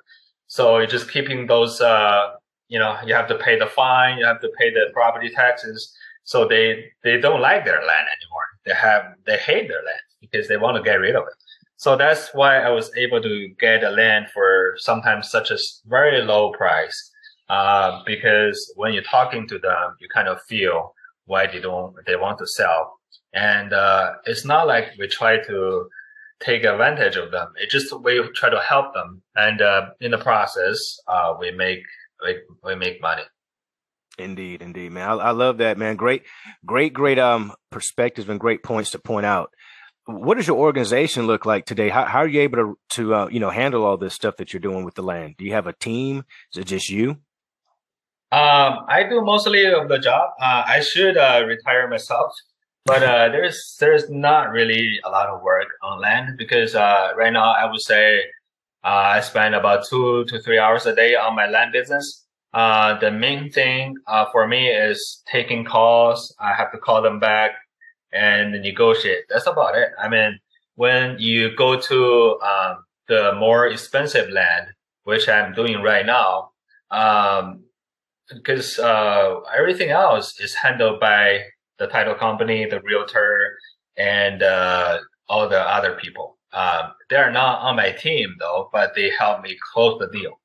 So 0.46 0.78
you're 0.78 0.86
just 0.86 1.10
keeping 1.10 1.46
those 1.46 1.80
uh, 1.80 2.32
you 2.68 2.78
know 2.78 2.96
you 3.04 3.14
have 3.14 3.28
to 3.28 3.38
pay 3.38 3.58
the 3.58 3.66
fine 3.66 4.18
you 4.18 4.24
have 4.24 4.40
to 4.40 4.50
pay 4.58 4.70
the 4.70 4.86
property 4.92 5.30
taxes. 5.30 5.94
So 6.24 6.46
they 6.46 6.86
they 7.04 7.18
don't 7.20 7.40
like 7.40 7.64
their 7.64 7.80
land 7.80 8.08
anymore. 8.16 8.46
They 8.64 8.74
have 8.74 9.14
they 9.26 9.38
hate 9.38 9.68
their 9.68 9.84
land 9.84 10.00
because 10.20 10.48
they 10.48 10.56
want 10.56 10.76
to 10.76 10.82
get 10.82 10.96
rid 10.96 11.16
of 11.16 11.24
it. 11.24 11.34
So 11.78 11.94
that's 11.94 12.30
why 12.32 12.58
i 12.58 12.70
was 12.70 12.90
able 12.96 13.20
to 13.22 13.48
get 13.60 13.84
a 13.84 13.90
land 13.90 14.28
for 14.32 14.74
sometimes 14.78 15.30
such 15.30 15.50
a 15.50 15.58
very 15.86 16.22
low 16.22 16.52
price 16.52 17.12
uh, 17.50 18.02
because 18.06 18.72
when 18.76 18.94
you're 18.94 19.02
talking 19.02 19.46
to 19.48 19.58
them 19.58 19.96
you 20.00 20.08
kind 20.08 20.26
of 20.28 20.40
feel 20.42 20.94
why 21.26 21.46
they 21.46 21.60
don't 21.60 21.94
they 22.06 22.16
want 22.16 22.38
to 22.38 22.46
sell. 22.46 22.98
And 23.34 23.72
uh, 23.72 24.14
it's 24.24 24.44
not 24.44 24.66
like 24.66 24.92
we 24.98 25.06
try 25.08 25.38
to 25.44 25.88
take 26.40 26.64
advantage 26.64 27.16
of 27.16 27.30
them 27.30 27.48
it's 27.56 27.72
just 27.72 27.92
we 28.00 28.22
try 28.34 28.50
to 28.50 28.60
help 28.60 28.92
them 28.94 29.22
and 29.36 29.62
uh, 29.62 29.86
in 30.00 30.10
the 30.10 30.18
process 30.18 30.78
uh, 31.08 31.34
we 31.40 31.50
make 31.50 31.82
we, 32.24 32.36
we 32.64 32.74
make 32.74 33.00
money. 33.00 33.22
Indeed, 34.18 34.62
indeed, 34.62 34.92
man. 34.92 35.08
I, 35.08 35.14
I, 35.14 35.30
love 35.32 35.58
that, 35.58 35.76
man. 35.76 35.96
Great, 35.96 36.22
great, 36.64 36.94
great 36.94 37.18
um 37.18 37.52
perspectives 37.70 38.28
and 38.28 38.40
great 38.40 38.62
points 38.62 38.90
to 38.90 38.98
point 38.98 39.26
out. 39.26 39.50
What 40.06 40.36
does 40.36 40.46
your 40.46 40.58
organization 40.58 41.26
look 41.26 41.44
like 41.44 41.66
today? 41.66 41.88
How, 41.88 42.04
how 42.04 42.20
are 42.20 42.28
you 42.28 42.40
able 42.40 42.56
to 42.56 42.78
to 42.90 43.14
uh, 43.14 43.28
you 43.30 43.40
know 43.40 43.50
handle 43.50 43.84
all 43.84 43.98
this 43.98 44.14
stuff 44.14 44.36
that 44.36 44.52
you're 44.52 44.60
doing 44.60 44.84
with 44.84 44.94
the 44.94 45.02
land? 45.02 45.34
Do 45.36 45.44
you 45.44 45.52
have 45.52 45.66
a 45.66 45.74
team? 45.74 46.24
Is 46.54 46.60
it 46.60 46.66
just 46.66 46.88
you? 46.88 47.10
Um, 48.32 48.84
I 48.88 49.04
do 49.08 49.22
mostly 49.22 49.66
of 49.66 49.88
the 49.88 49.98
job. 49.98 50.30
Uh, 50.40 50.64
I 50.66 50.80
should 50.80 51.16
uh, 51.16 51.44
retire 51.46 51.88
myself, 51.88 52.32
but 52.86 53.02
uh, 53.02 53.28
there's 53.30 53.76
there's 53.80 54.08
not 54.08 54.50
really 54.50 55.00
a 55.04 55.10
lot 55.10 55.28
of 55.28 55.42
work 55.42 55.66
on 55.82 56.00
land 56.00 56.38
because 56.38 56.74
uh, 56.76 57.10
right 57.16 57.32
now 57.32 57.50
I 57.52 57.68
would 57.68 57.80
say 57.80 58.20
uh, 58.84 59.16
I 59.16 59.20
spend 59.20 59.56
about 59.56 59.86
two 59.88 60.24
to 60.26 60.40
three 60.40 60.58
hours 60.58 60.86
a 60.86 60.94
day 60.94 61.16
on 61.16 61.34
my 61.34 61.48
land 61.48 61.72
business. 61.72 62.24
Uh, 62.54 62.98
the 63.00 63.10
main 63.10 63.50
thing 63.50 63.96
uh, 64.06 64.26
for 64.30 64.46
me 64.46 64.68
is 64.68 65.22
taking 65.30 65.64
calls. 65.64 66.34
I 66.38 66.54
have 66.54 66.70
to 66.72 66.78
call 66.78 67.02
them 67.02 67.18
back 67.18 67.50
and 68.12 68.52
negotiate. 68.62 69.24
That's 69.28 69.48
about 69.48 69.76
it. 69.76 69.88
I 70.00 70.08
mean, 70.08 70.38
when 70.76 71.18
you 71.18 71.54
go 71.56 71.78
to 71.78 72.40
um, 72.40 72.84
the 73.08 73.32
more 73.36 73.66
expensive 73.66 74.30
land, 74.30 74.68
which 75.02 75.28
I'm 75.28 75.52
doing 75.54 75.82
right 75.82 76.06
now, 76.06 76.52
um, 76.92 77.64
because 78.32 78.78
uh, 78.78 79.40
everything 79.56 79.90
else 79.90 80.40
is 80.40 80.54
handled 80.54 81.00
by 81.00 81.40
the 81.78 81.86
title 81.86 82.14
company, 82.14 82.66
the 82.66 82.80
realtor, 82.80 83.56
and 83.96 84.42
uh, 84.42 84.98
all 85.28 85.48
the 85.48 85.60
other 85.60 85.94
people. 86.00 86.38
Um, 86.52 86.92
they're 87.10 87.30
not 87.30 87.60
on 87.60 87.76
my 87.76 87.92
team 87.92 88.36
though, 88.38 88.70
but 88.72 88.94
they 88.94 89.10
help 89.18 89.42
me 89.42 89.56
close 89.72 89.98
the 89.98 90.08
deal. 90.08 90.40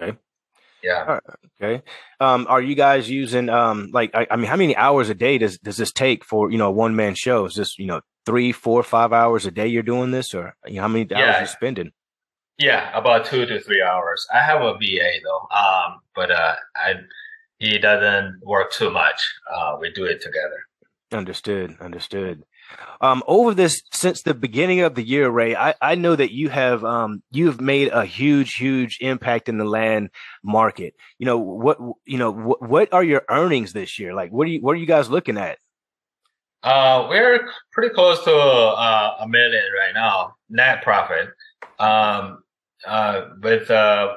Okay. 0.00 0.18
Yeah. 0.82 1.02
Right. 1.02 1.22
Okay. 1.60 1.82
Um, 2.20 2.46
are 2.48 2.62
you 2.62 2.74
guys 2.74 3.10
using 3.10 3.48
um, 3.48 3.90
like 3.92 4.10
I, 4.14 4.26
I, 4.30 4.36
mean, 4.36 4.46
how 4.46 4.56
many 4.56 4.76
hours 4.76 5.08
a 5.08 5.14
day 5.14 5.38
does 5.38 5.58
does 5.58 5.76
this 5.76 5.92
take 5.92 6.24
for 6.24 6.50
you 6.50 6.58
know 6.58 6.68
a 6.68 6.72
one 6.72 6.96
man 6.96 7.14
show? 7.14 7.46
Is 7.46 7.54
this 7.54 7.78
you 7.78 7.86
know 7.86 8.00
three, 8.24 8.52
four, 8.52 8.82
five 8.82 9.12
hours 9.12 9.46
a 9.46 9.50
day 9.50 9.66
you're 9.66 9.82
doing 9.82 10.10
this, 10.10 10.34
or 10.34 10.54
you 10.66 10.74
know, 10.74 10.82
how 10.82 10.88
many 10.88 11.02
hours 11.12 11.20
yeah. 11.20 11.40
you 11.40 11.46
spending? 11.46 11.92
Yeah, 12.58 12.96
about 12.96 13.26
two 13.26 13.44
to 13.46 13.60
three 13.60 13.82
hours. 13.82 14.26
I 14.34 14.40
have 14.40 14.62
a 14.62 14.74
VA 14.74 15.20
though, 15.24 15.56
um, 15.56 16.00
but 16.14 16.30
uh, 16.30 16.54
I 16.76 16.94
he 17.58 17.78
doesn't 17.78 18.40
work 18.42 18.72
too 18.72 18.90
much. 18.90 19.20
Uh, 19.52 19.76
we 19.80 19.90
do 19.90 20.04
it 20.04 20.20
together. 20.20 20.66
Understood. 21.12 21.76
Understood. 21.80 22.42
Um, 23.00 23.22
over 23.28 23.54
this 23.54 23.82
since 23.92 24.22
the 24.22 24.34
beginning 24.34 24.80
of 24.80 24.96
the 24.96 25.02
year, 25.02 25.30
Ray, 25.30 25.54
I, 25.54 25.74
I 25.80 25.94
know 25.94 26.16
that 26.16 26.32
you 26.32 26.48
have 26.48 26.84
um, 26.84 27.22
you've 27.30 27.60
made 27.60 27.92
a 27.92 28.04
huge, 28.04 28.54
huge 28.54 28.98
impact 29.00 29.48
in 29.48 29.58
the 29.58 29.64
land 29.64 30.10
market. 30.42 30.94
You 31.18 31.26
know 31.26 31.38
what? 31.38 31.78
You 32.04 32.18
know 32.18 32.32
what? 32.32 32.68
What 32.68 32.92
are 32.92 33.04
your 33.04 33.22
earnings 33.28 33.72
this 33.72 33.98
year? 34.00 34.14
Like, 34.14 34.32
what 34.32 34.48
are 34.48 34.50
you 34.50 34.60
what 34.60 34.72
are 34.72 34.80
you 34.80 34.86
guys 34.86 35.08
looking 35.08 35.38
at? 35.38 35.58
Uh, 36.64 37.06
we're 37.08 37.48
pretty 37.72 37.94
close 37.94 38.24
to 38.24 38.34
uh, 38.34 39.16
a 39.20 39.28
million 39.28 39.62
right 39.78 39.94
now 39.94 40.34
net 40.48 40.82
profit. 40.82 41.28
Um, 41.78 42.42
uh, 42.86 43.26
with 43.42 43.70
uh, 43.70 44.14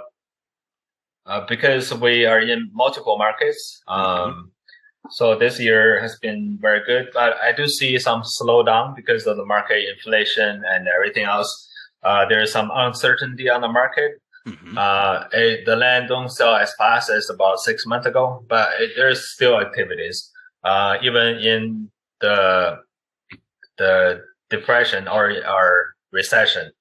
uh, 1.29 1.45
because 1.47 1.93
we 1.93 2.25
are 2.25 2.39
in 2.39 2.69
multiple 2.73 3.17
markets. 3.17 3.81
Um, 3.87 4.01
mm-hmm. 4.03 4.41
So 5.11 5.37
this 5.37 5.59
year 5.59 6.01
has 6.01 6.17
been 6.17 6.57
very 6.59 6.81
good, 6.85 7.09
but 7.13 7.37
I 7.39 7.51
do 7.51 7.67
see 7.67 7.97
some 7.99 8.23
slowdown 8.23 8.95
because 8.95 9.25
of 9.27 9.37
the 9.37 9.45
market 9.45 9.87
inflation 9.89 10.63
and 10.65 10.87
everything 10.87 11.23
else. 11.23 11.69
Uh, 12.03 12.25
there's 12.27 12.51
some 12.51 12.69
uncertainty 12.73 13.49
on 13.49 13.61
the 13.61 13.67
market. 13.67 14.13
Mm-hmm. 14.47 14.77
Uh, 14.77 15.25
it, 15.33 15.65
the 15.65 15.75
land 15.75 16.07
don't 16.09 16.29
sell 16.29 16.55
as 16.55 16.73
fast 16.77 17.09
as 17.09 17.29
about 17.29 17.59
six 17.59 17.85
months 17.85 18.07
ago, 18.07 18.43
but 18.49 18.69
it, 18.79 18.91
there's 18.95 19.31
still 19.31 19.59
activities. 19.59 20.31
Uh, 20.63 20.97
even 21.01 21.37
in 21.37 21.91
the 22.21 22.79
the 23.77 24.21
depression 24.49 25.07
or 25.07 25.31
or 25.47 25.93
recession 26.11 26.71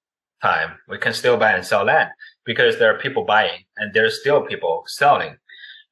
time, 0.43 0.71
we 0.89 0.99
can 0.99 1.13
still 1.13 1.37
buy 1.37 1.53
and 1.53 1.65
sell 1.65 1.85
land 1.85 2.11
because 2.49 2.79
there 2.79 2.91
are 2.93 2.99
people 2.99 3.25
buying 3.27 3.61
and 3.77 3.93
there's 3.93 4.19
still 4.19 4.41
people 4.41 4.83
selling. 4.87 5.37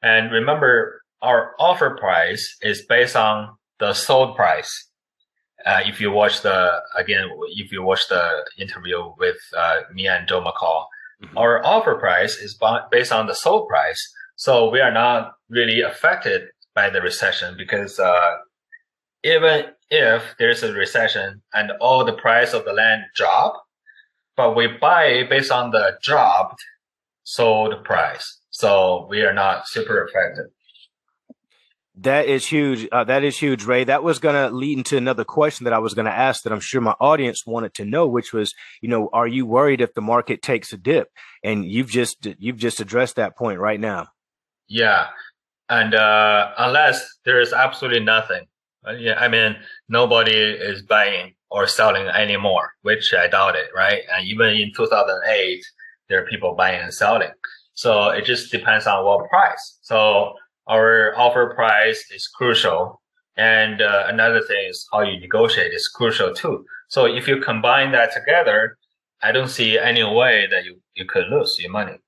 And 0.03 0.33
remember, 0.33 1.03
our 1.21 1.53
offer 1.59 1.91
price 2.01 2.57
is 2.63 2.83
based 2.89 3.15
on 3.15 3.57
the 3.79 3.93
sold 3.93 4.35
price. 4.37 4.73
Uh, 5.67 5.81
if 5.85 6.01
you 6.01 6.11
watch 6.11 6.41
the 6.41 6.81
again, 6.97 7.29
if 7.51 7.71
you 7.71 7.83
watch 7.83 8.09
the 8.09 8.25
interview 8.59 9.13
with 9.19 9.37
uh, 9.57 9.81
me 9.93 10.09
and 10.09 10.27
Joe 10.27 10.41
McCall, 10.41 10.87
mm-hmm. 11.23 11.37
our 11.37 11.65
offer 11.65 11.97
price 11.97 12.37
is 12.39 12.59
based 12.91 13.13
on 13.13 13.27
the 13.27 13.35
sold 13.35 13.69
price. 13.69 14.01
So 14.37 14.71
we 14.71 14.81
are 14.81 14.93
not 14.93 15.33
really 15.51 15.83
affected 15.83 16.49
by 16.75 16.89
the 16.89 17.03
recession 17.03 17.55
because 17.59 18.01
uh, 18.01 18.35
even 19.23 19.67
if 19.91 20.23
there's 20.39 20.63
a 20.63 20.73
recession 20.73 21.43
and 21.53 21.73
all 21.81 22.03
the 22.03 22.15
price 22.15 22.55
of 22.55 22.65
the 22.65 22.73
land 22.73 23.03
drop, 23.15 23.66
but 24.37 24.57
we 24.57 24.67
buy 24.67 25.25
based 25.29 25.51
on 25.51 25.71
the 25.71 25.99
dropped 26.03 26.63
sold 27.25 27.85
price. 27.85 28.41
So 28.51 29.07
we 29.11 29.23
are 29.23 29.35
not 29.35 29.69
super 29.69 30.05
affected. 30.05 30.47
That 32.01 32.27
is 32.27 32.47
huge. 32.47 32.87
Uh, 32.93 33.05
that 33.05 33.25
is 33.25 33.39
huge, 33.39 33.65
Ray. 33.65 33.85
That 33.85 34.03
was 34.03 34.19
going 34.19 34.35
to 34.35 34.55
lead 34.55 34.77
into 34.77 34.99
another 34.99 35.25
question 35.25 35.65
that 35.65 35.73
I 35.73 35.79
was 35.79 35.95
going 35.95 36.05
to 36.05 36.13
ask 36.13 36.43
that 36.43 36.53
I'm 36.53 36.61
sure 36.61 36.83
my 36.83 36.95
audience 37.01 37.47
wanted 37.47 37.73
to 37.75 37.87
know, 37.87 38.07
which 38.07 38.35
was, 38.35 38.55
you 38.83 38.89
know, 38.91 39.09
are 39.15 39.27
you 39.27 39.47
worried 39.47 39.81
if 39.81 39.95
the 39.95 40.03
market 40.03 40.43
takes 40.43 40.75
a 40.75 40.77
dip? 40.77 41.09
And 41.43 41.65
you've 41.65 41.89
just 41.89 42.27
you've 42.39 42.59
just 42.59 42.81
addressed 42.81 43.17
that 43.17 43.37
point 43.37 43.61
right 43.61 43.81
now. 43.81 44.09
Yeah, 44.69 45.07
and 45.71 45.95
uh, 45.95 46.53
unless 46.59 47.19
there 47.25 47.41
is 47.41 47.55
absolutely 47.55 48.01
nothing, 48.01 48.47
uh, 48.87 48.93
yeah, 48.93 49.19
I 49.19 49.29
mean, 49.29 49.57
nobody 49.89 50.37
is 50.37 50.83
buying 50.83 51.36
or 51.51 51.67
selling 51.67 52.09
anymore, 52.09 52.73
which 52.83 53.15
I 53.15 53.29
doubt 53.29 53.57
it, 53.57 53.69
right? 53.75 54.03
And 54.13 54.27
even 54.29 54.49
in 54.51 54.73
2008, 54.75 55.65
there 56.09 56.23
are 56.23 56.27
people 56.27 56.55
buying 56.55 56.81
and 56.81 56.93
selling. 56.93 57.31
So 57.75 58.09
it 58.09 58.25
just 58.25 58.51
depends 58.51 58.87
on 58.87 59.05
what 59.05 59.29
price. 59.29 59.79
So 59.83 60.35
our 60.67 61.17
offer 61.17 61.53
price 61.55 62.05
is 62.11 62.27
crucial. 62.29 63.01
And 63.37 63.83
uh, 63.83 64.05
another 64.07 64.41
thing 64.41 64.67
is 64.69 64.87
how 64.93 65.03
you 65.03 65.21
negotiate 65.21 65.73
is 65.73 65.89
crucial 65.89 66.33
too. 66.33 66.65
So 66.89 67.05
if 67.05 67.29
you 67.29 67.41
combine 67.41 67.93
that 67.93 68.13
together, 68.13 68.79
I 69.23 69.33
don't 69.33 69.49
see 69.49 69.79
any 69.79 70.05
way 70.05 70.47
that 70.51 70.65
you, 70.65 70.81
you 70.95 71.05
could 71.05 71.29
lose 71.29 71.57
your 71.59 71.71
money. 71.71 71.99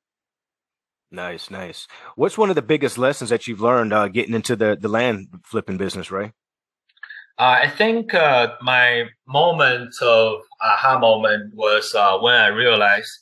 Nice, 1.11 1.51
nice. 1.51 1.87
What's 2.17 2.37
one 2.37 2.51
of 2.51 2.57
the 2.57 2.63
biggest 2.63 2.99
lessons 2.99 3.31
that 3.31 3.47
you've 3.47 3.63
learned 3.63 3.93
uh, 3.93 4.09
getting 4.09 4.35
into 4.35 4.57
the, 4.57 4.77
the 4.79 4.89
land 4.89 5.29
flipping 5.45 5.79
business, 5.79 6.11
Ray? 6.11 6.33
Uh, 7.39 7.61
I 7.63 7.69
think 7.69 8.15
uh, 8.15 8.55
my 8.63 9.05
moment 9.27 9.95
of 10.03 10.41
aha 10.61 10.99
moment 10.99 11.55
was 11.55 11.95
uh, 11.95 12.19
when 12.19 12.35
I 12.35 12.49
realized 12.49 13.13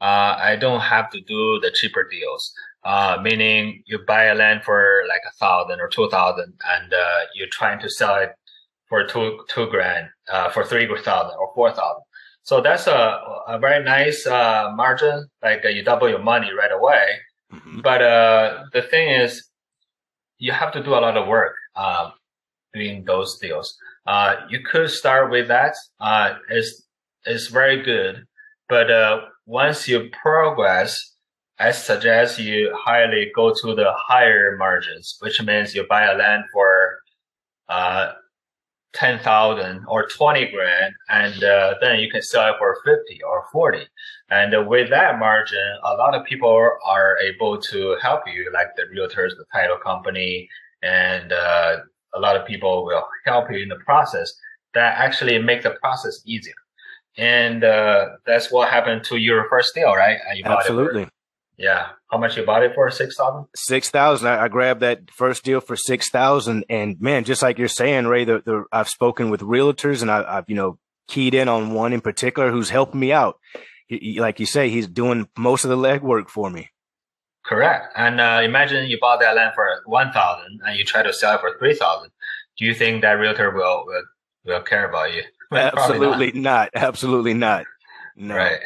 uh, 0.00 0.36
I 0.38 0.56
don't 0.56 0.80
have 0.80 1.10
to 1.10 1.20
do 1.20 1.60
the 1.60 1.70
cheaper 1.70 2.08
deals. 2.08 2.52
Uh, 2.84 3.18
meaning 3.22 3.82
you 3.86 3.98
buy 4.06 4.24
a 4.24 4.34
land 4.34 4.62
for 4.64 5.02
like 5.08 5.20
a 5.28 5.32
thousand 5.38 5.80
or 5.80 5.88
two 5.88 6.08
thousand, 6.08 6.54
and 6.66 6.94
uh, 6.94 7.20
you're 7.34 7.48
trying 7.50 7.78
to 7.80 7.90
sell 7.90 8.16
it 8.16 8.30
for 8.88 9.04
two 9.04 9.38
two 9.48 9.66
grand, 9.66 10.08
for 10.54 10.64
three 10.64 10.86
thousand 11.02 11.36
or 11.38 11.52
four 11.54 11.70
thousand. 11.70 12.02
So 12.44 12.62
that's 12.62 12.86
a, 12.86 13.20
a 13.48 13.58
very 13.58 13.84
nice 13.84 14.24
margin. 14.26 15.28
Like 15.42 15.64
you 15.64 15.82
double 15.82 16.08
your 16.08 16.22
money 16.22 16.50
right 16.56 16.72
away. 16.72 17.18
Mm-hmm. 17.52 17.80
But 17.80 17.98
the 18.72 18.82
thing 18.82 19.10
is, 19.10 19.50
you 20.38 20.52
have 20.52 20.72
to 20.72 20.82
do 20.82 20.94
a 20.94 21.02
lot 21.02 21.16
of 21.18 21.26
work. 21.26 21.56
Um, 21.76 22.12
doing 22.78 23.04
those 23.04 23.38
deals. 23.38 23.76
Uh, 24.06 24.36
you 24.48 24.60
could 24.60 24.90
start 24.90 25.30
with 25.30 25.48
that. 25.48 25.74
Uh, 26.00 26.34
it's, 26.50 26.82
it's 27.24 27.48
very 27.48 27.82
good. 27.82 28.24
But, 28.68 28.90
uh, 28.90 29.20
once 29.46 29.88
you 29.88 30.10
progress, 30.22 31.14
I 31.58 31.72
suggest 31.72 32.38
you 32.38 32.72
highly 32.78 33.32
go 33.34 33.52
to 33.52 33.74
the 33.74 33.92
higher 33.96 34.56
margins, 34.56 35.16
which 35.20 35.42
means 35.42 35.74
you 35.74 35.86
buy 35.88 36.04
a 36.04 36.16
land 36.16 36.44
for, 36.52 36.98
uh, 37.68 38.12
10,000 38.94 39.84
or 39.86 40.08
20 40.08 40.50
grand, 40.50 40.94
and 41.08 41.44
uh, 41.44 41.74
then 41.80 42.00
you 42.00 42.10
can 42.10 42.22
sell 42.22 42.52
it 42.52 42.56
for 42.58 42.76
50 42.84 43.22
or 43.22 43.44
40. 43.52 43.86
And 44.30 44.66
with 44.66 44.90
that 44.90 45.18
margin, 45.18 45.78
a 45.84 45.94
lot 45.94 46.14
of 46.14 46.24
people 46.24 46.50
are 46.50 47.18
able 47.18 47.58
to 47.58 47.96
help 48.02 48.22
you, 48.26 48.50
like 48.52 48.68
the 48.76 48.84
realtors, 48.84 49.30
the 49.36 49.44
title 49.52 49.76
company, 49.78 50.48
and 50.82 51.32
uh, 51.32 51.76
a 52.14 52.20
lot 52.20 52.36
of 52.36 52.46
people 52.46 52.84
will 52.84 53.04
help 53.26 53.50
you 53.50 53.58
in 53.58 53.68
the 53.68 53.76
process 53.84 54.32
that 54.74 54.98
actually 54.98 55.38
make 55.38 55.62
the 55.62 55.70
process 55.82 56.20
easier. 56.24 56.54
And 57.16 57.64
uh, 57.64 58.10
that's 58.26 58.50
what 58.50 58.68
happened 58.68 59.04
to 59.04 59.16
your 59.16 59.48
first 59.48 59.74
deal, 59.74 59.92
right? 59.94 60.18
You 60.34 60.44
Absolutely. 60.44 61.06
For, 61.06 61.10
yeah. 61.56 61.88
How 62.10 62.18
much 62.18 62.36
you 62.36 62.46
bought 62.46 62.62
it 62.62 62.74
for? 62.74 62.90
Six 62.90 63.16
thousand. 63.16 63.46
Six 63.56 63.90
thousand. 63.90 64.28
I, 64.28 64.44
I, 64.44 64.48
grabbed 64.48 64.80
that 64.80 65.10
first 65.10 65.44
deal 65.44 65.60
for 65.60 65.76
six 65.76 66.08
thousand, 66.08 66.64
and 66.70 66.98
man, 67.00 67.24
just 67.24 67.42
like 67.42 67.58
you're 67.58 67.68
saying, 67.68 68.06
Ray, 68.06 68.24
the, 68.24 68.40
the 68.44 68.64
I've 68.72 68.88
spoken 68.88 69.28
with 69.30 69.40
realtors, 69.40 70.00
and 70.00 70.10
I, 70.10 70.36
have 70.36 70.44
you 70.48 70.54
know 70.54 70.78
keyed 71.08 71.34
in 71.34 71.48
on 71.48 71.74
one 71.74 71.92
in 71.92 72.00
particular 72.00 72.50
who's 72.50 72.70
helping 72.70 73.00
me 73.00 73.12
out. 73.12 73.38
He, 73.88 73.98
he, 73.98 74.20
like 74.20 74.40
you 74.40 74.46
say, 74.46 74.70
he's 74.70 74.86
doing 74.86 75.28
most 75.36 75.64
of 75.64 75.70
the 75.70 75.76
legwork 75.76 76.30
for 76.30 76.48
me. 76.48 76.70
Correct. 77.48 77.94
And 77.96 78.20
uh, 78.20 78.42
imagine 78.44 78.90
you 78.90 78.98
bought 79.00 79.20
that 79.20 79.34
land 79.34 79.52
for 79.54 79.66
one 79.86 80.12
thousand, 80.12 80.60
and 80.66 80.78
you 80.78 80.84
try 80.84 81.02
to 81.02 81.14
sell 81.14 81.36
it 81.36 81.40
for 81.40 81.56
three 81.58 81.74
thousand. 81.74 82.10
Do 82.58 82.66
you 82.66 82.74
think 82.74 83.00
that 83.02 83.12
realtor 83.12 83.50
will 83.50 83.84
will, 83.86 84.02
will 84.44 84.60
care 84.60 84.86
about 84.86 85.14
you? 85.14 85.22
Absolutely 85.50 86.32
not. 86.32 86.70
not. 86.74 86.82
Absolutely 86.82 87.32
not. 87.32 87.64
No. 88.16 88.36
Right. 88.36 88.60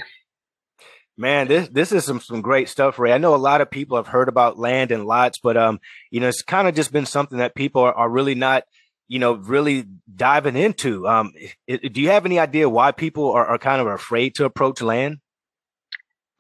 Man, 1.17 1.47
this 1.47 1.69
this 1.69 1.93
is 1.93 2.05
some 2.05 2.21
some 2.21 2.43
great 2.43 2.69
stuff, 2.69 2.99
Ray. 2.99 3.13
I 3.13 3.19
know 3.19 3.35
a 3.35 3.37
lot 3.37 3.61
of 3.61 3.71
people 3.71 3.97
have 3.99 4.09
heard 4.09 4.29
about 4.29 4.59
land 4.59 4.91
and 4.91 5.07
lots, 5.07 5.39
but 5.39 5.57
um, 5.57 5.79
you 6.11 6.19
know, 6.19 6.29
it's 6.29 6.43
kind 6.43 6.67
of 6.67 6.75
just 6.75 6.91
been 6.91 7.07
something 7.07 7.39
that 7.39 7.55
people 7.55 7.83
are, 7.83 7.95
are 7.95 8.11
really 8.11 8.35
not, 8.35 8.65
you 9.07 9.21
know, 9.21 9.35
really 9.35 9.85
diving 10.13 10.57
into. 10.57 11.07
Um, 11.07 11.33
it, 11.69 11.93
do 11.93 12.01
you 12.01 12.09
have 12.09 12.27
any 12.27 12.41
idea 12.41 12.69
why 12.69 12.91
people 12.91 13.31
are, 13.31 13.47
are 13.47 13.59
kind 13.59 13.81
of 13.81 13.87
afraid 13.87 14.35
to 14.37 14.45
approach 14.45 14.83
land? 14.83 15.19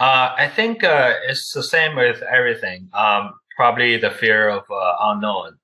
Uh, 0.03 0.35
I 0.37 0.49
think 0.49 0.83
uh, 0.83 1.13
it's 1.29 1.53
the 1.53 1.63
same 1.63 1.95
with 1.95 2.23
everything. 2.23 2.89
Um, 2.93 3.35
probably 3.55 3.99
the 3.99 4.11
fear 4.11 4.49
of 4.49 4.65
uh, 4.69 4.95
unknown. 5.01 5.59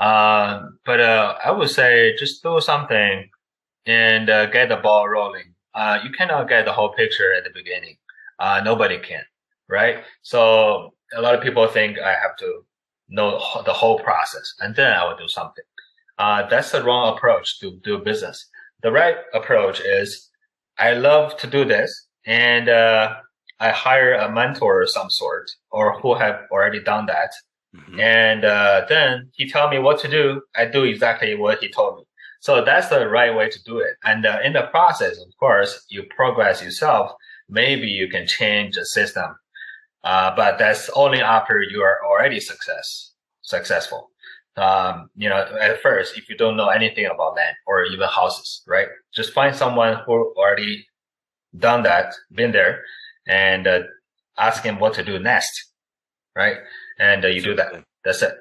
Uh, 0.00 0.62
but 0.84 0.98
uh, 0.98 1.36
I 1.44 1.52
would 1.52 1.70
say 1.70 2.16
just 2.18 2.42
do 2.42 2.60
something 2.60 3.30
and 3.86 4.28
uh, 4.28 4.46
get 4.46 4.70
the 4.70 4.76
ball 4.78 5.08
rolling. 5.08 5.54
you 6.02 6.10
cannot 6.18 6.48
get 6.48 6.64
the 6.64 6.72
whole 6.72 6.94
picture 6.94 7.32
at 7.32 7.44
the 7.44 7.50
beginning. 7.54 7.96
nobody 8.64 8.98
can, 8.98 9.22
right? 9.68 10.02
So 10.22 10.92
a 11.14 11.20
lot 11.20 11.36
of 11.36 11.40
people 11.40 11.64
think 11.68 12.00
I 12.00 12.14
have 12.14 12.36
to 12.38 12.64
know 13.08 13.38
the 13.64 13.72
whole 13.72 14.00
process 14.00 14.52
and 14.58 14.74
then 14.74 14.94
I 14.94 15.04
will 15.04 15.16
do 15.16 15.28
something. 15.28 15.64
that's 16.18 16.72
the 16.72 16.82
wrong 16.82 17.16
approach 17.16 17.60
to 17.60 17.78
do 17.84 17.98
business. 17.98 18.48
The 18.82 18.90
right 18.90 19.18
approach 19.32 19.78
is 19.78 20.28
I 20.76 20.94
love 20.94 21.36
to 21.36 21.46
do 21.46 21.64
this 21.64 22.08
and 22.26 22.68
I 23.60 23.70
hire 23.70 24.14
a 24.14 24.30
mentor 24.30 24.82
of 24.82 24.90
some 24.90 25.10
sort 25.10 25.50
or 25.70 25.98
who 26.00 26.14
have 26.14 26.40
already 26.50 26.82
done 26.82 27.06
that. 27.06 27.30
Mm-hmm. 27.74 28.00
And 28.00 28.44
uh, 28.44 28.86
then 28.88 29.30
he 29.34 29.48
tell 29.48 29.68
me 29.68 29.78
what 29.78 29.98
to 30.00 30.08
do. 30.08 30.42
I 30.54 30.66
do 30.66 30.84
exactly 30.84 31.34
what 31.34 31.58
he 31.58 31.68
told 31.68 31.98
me. 31.98 32.04
So 32.40 32.64
that's 32.64 32.88
the 32.88 33.08
right 33.08 33.34
way 33.34 33.48
to 33.48 33.62
do 33.64 33.78
it. 33.78 33.94
And 34.04 34.24
uh, 34.26 34.38
in 34.44 34.52
the 34.52 34.68
process, 34.70 35.18
of 35.18 35.36
course, 35.38 35.84
you 35.88 36.04
progress 36.14 36.62
yourself. 36.62 37.12
Maybe 37.48 37.86
you 37.86 38.08
can 38.08 38.26
change 38.26 38.74
the 38.74 38.84
system, 38.84 39.36
uh, 40.04 40.34
but 40.34 40.58
that's 40.58 40.90
only 40.90 41.20
after 41.20 41.62
you 41.62 41.80
are 41.82 42.00
already 42.04 42.40
success 42.40 43.12
successful. 43.42 44.10
Um, 44.56 45.10
you 45.16 45.28
know, 45.28 45.46
at 45.60 45.80
first, 45.82 46.16
if 46.16 46.28
you 46.28 46.36
don't 46.36 46.56
know 46.56 46.68
anything 46.68 47.06
about 47.06 47.36
land 47.36 47.56
or 47.66 47.84
even 47.84 48.08
houses, 48.08 48.62
right? 48.66 48.88
Just 49.14 49.32
find 49.32 49.54
someone 49.54 49.98
who 50.06 50.34
already 50.36 50.86
done 51.58 51.82
that, 51.84 52.14
been 52.32 52.52
there, 52.52 52.82
and 53.26 53.66
uh, 53.66 53.80
ask 54.38 54.62
him 54.62 54.78
what 54.78 54.94
to 54.94 55.04
do 55.04 55.18
next, 55.18 55.70
right? 56.34 56.58
And 56.98 57.24
uh, 57.24 57.28
you 57.28 57.42
do 57.42 57.54
that. 57.56 57.84
That's 58.04 58.22
it. 58.22 58.34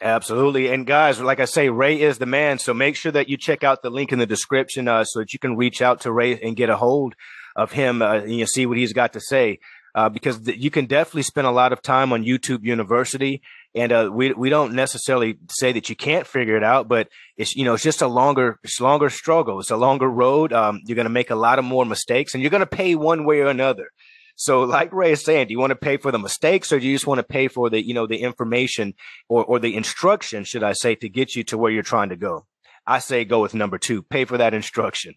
Absolutely. 0.00 0.68
And 0.68 0.86
guys, 0.86 1.20
like 1.20 1.40
I 1.40 1.46
say, 1.46 1.68
Ray 1.68 2.00
is 2.00 2.18
the 2.18 2.26
man. 2.26 2.58
So 2.58 2.72
make 2.74 2.94
sure 2.94 3.12
that 3.12 3.28
you 3.28 3.36
check 3.36 3.64
out 3.64 3.82
the 3.82 3.90
link 3.90 4.12
in 4.12 4.18
the 4.18 4.26
description 4.26 4.86
uh, 4.86 5.04
so 5.04 5.20
that 5.20 5.32
you 5.32 5.38
can 5.38 5.56
reach 5.56 5.82
out 5.82 6.00
to 6.02 6.12
Ray 6.12 6.38
and 6.40 6.56
get 6.56 6.70
a 6.70 6.76
hold 6.76 7.14
of 7.56 7.72
him 7.72 8.02
uh, 8.02 8.14
and 8.16 8.32
you 8.32 8.46
see 8.46 8.66
what 8.66 8.78
he's 8.78 8.92
got 8.92 9.12
to 9.14 9.20
say. 9.20 9.58
Uh, 9.94 10.08
because 10.08 10.40
th- 10.40 10.58
you 10.58 10.70
can 10.70 10.86
definitely 10.86 11.22
spend 11.22 11.46
a 11.46 11.52
lot 11.52 11.72
of 11.72 11.80
time 11.80 12.12
on 12.12 12.24
YouTube 12.24 12.64
University, 12.64 13.40
and 13.74 13.92
uh, 13.92 14.10
we 14.12 14.32
we 14.32 14.50
don't 14.50 14.74
necessarily 14.74 15.38
say 15.50 15.72
that 15.72 15.88
you 15.88 15.96
can't 15.96 16.26
figure 16.26 16.56
it 16.56 16.62
out, 16.62 16.88
but 16.88 17.08
it's 17.36 17.56
you 17.56 17.64
know 17.64 17.74
it's 17.74 17.82
just 17.82 18.02
a 18.02 18.06
longer 18.06 18.58
it's 18.62 18.80
longer 18.80 19.10
struggle, 19.10 19.60
it's 19.60 19.70
a 19.70 19.76
longer 19.76 20.08
road. 20.08 20.52
Um, 20.52 20.80
you're 20.86 20.96
going 20.96 21.06
to 21.06 21.10
make 21.10 21.30
a 21.30 21.36
lot 21.36 21.58
of 21.58 21.64
more 21.64 21.84
mistakes, 21.84 22.34
and 22.34 22.42
you're 22.42 22.50
going 22.50 22.60
to 22.60 22.66
pay 22.66 22.94
one 22.94 23.24
way 23.24 23.40
or 23.40 23.48
another. 23.48 23.90
So, 24.36 24.62
like 24.62 24.92
Ray 24.92 25.12
is 25.12 25.24
saying, 25.24 25.46
do 25.46 25.52
you 25.52 25.60
want 25.60 25.70
to 25.70 25.76
pay 25.76 25.96
for 25.96 26.10
the 26.10 26.18
mistakes, 26.18 26.72
or 26.72 26.80
do 26.80 26.86
you 26.86 26.94
just 26.94 27.06
want 27.06 27.18
to 27.18 27.24
pay 27.24 27.48
for 27.48 27.68
the 27.70 27.84
you 27.84 27.94
know 27.94 28.06
the 28.06 28.18
information 28.18 28.94
or 29.28 29.44
or 29.44 29.58
the 29.58 29.76
instruction, 29.76 30.44
should 30.44 30.62
I 30.62 30.72
say, 30.72 30.94
to 30.96 31.08
get 31.08 31.34
you 31.34 31.42
to 31.44 31.58
where 31.58 31.70
you're 31.70 31.82
trying 31.82 32.10
to 32.10 32.16
go? 32.16 32.46
I 32.86 33.00
say 33.00 33.24
go 33.24 33.40
with 33.40 33.54
number 33.54 33.78
two, 33.78 34.02
pay 34.02 34.24
for 34.24 34.38
that 34.38 34.54
instruction. 34.54 35.14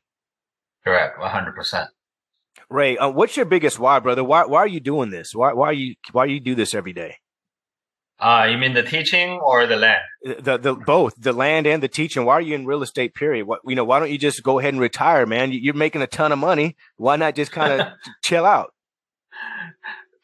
Correct, 0.83 1.19
one 1.19 1.29
hundred 1.29 1.55
percent. 1.55 1.89
Ray, 2.69 2.97
uh, 2.97 3.09
what's 3.09 3.37
your 3.37 3.45
biggest 3.45 3.79
why, 3.79 3.99
brother? 3.99 4.23
Why 4.23 4.45
why 4.45 4.59
are 4.59 4.67
you 4.67 4.79
doing 4.79 5.11
this? 5.11 5.35
Why 5.35 5.53
why 5.53 5.67
are 5.67 5.73
you 5.73 5.95
why 6.11 6.25
you 6.25 6.39
do 6.39 6.55
this 6.55 6.73
every 6.73 6.93
day? 6.93 7.17
Uh, 8.19 8.47
you 8.49 8.57
mean 8.57 8.73
the 8.73 8.83
teaching 8.83 9.39
or 9.39 9.67
the 9.67 9.75
land? 9.75 10.01
The 10.23 10.57
the 10.57 10.73
both 10.73 11.13
the 11.17 11.33
land 11.33 11.67
and 11.67 11.83
the 11.83 11.87
teaching. 11.87 12.25
Why 12.25 12.33
are 12.33 12.41
you 12.41 12.55
in 12.55 12.65
real 12.65 12.81
estate? 12.81 13.13
Period. 13.13 13.45
What 13.45 13.61
you 13.65 13.75
know? 13.75 13.83
Why 13.83 13.99
don't 13.99 14.09
you 14.09 14.17
just 14.17 14.41
go 14.41 14.57
ahead 14.57 14.73
and 14.73 14.81
retire, 14.81 15.25
man? 15.25 15.51
You're 15.51 15.75
making 15.75 16.01
a 16.01 16.07
ton 16.07 16.31
of 16.31 16.39
money. 16.39 16.75
Why 16.95 17.15
not 17.15 17.35
just 17.35 17.51
kind 17.51 17.79
of 17.79 17.87
chill 18.23 18.45
out? 18.45 18.73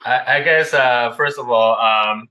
I, 0.03 0.37
I 0.37 0.41
guess 0.41 0.73
uh, 0.73 1.13
first 1.15 1.37
of 1.37 1.49
all, 1.49 1.77
um, 1.79 2.27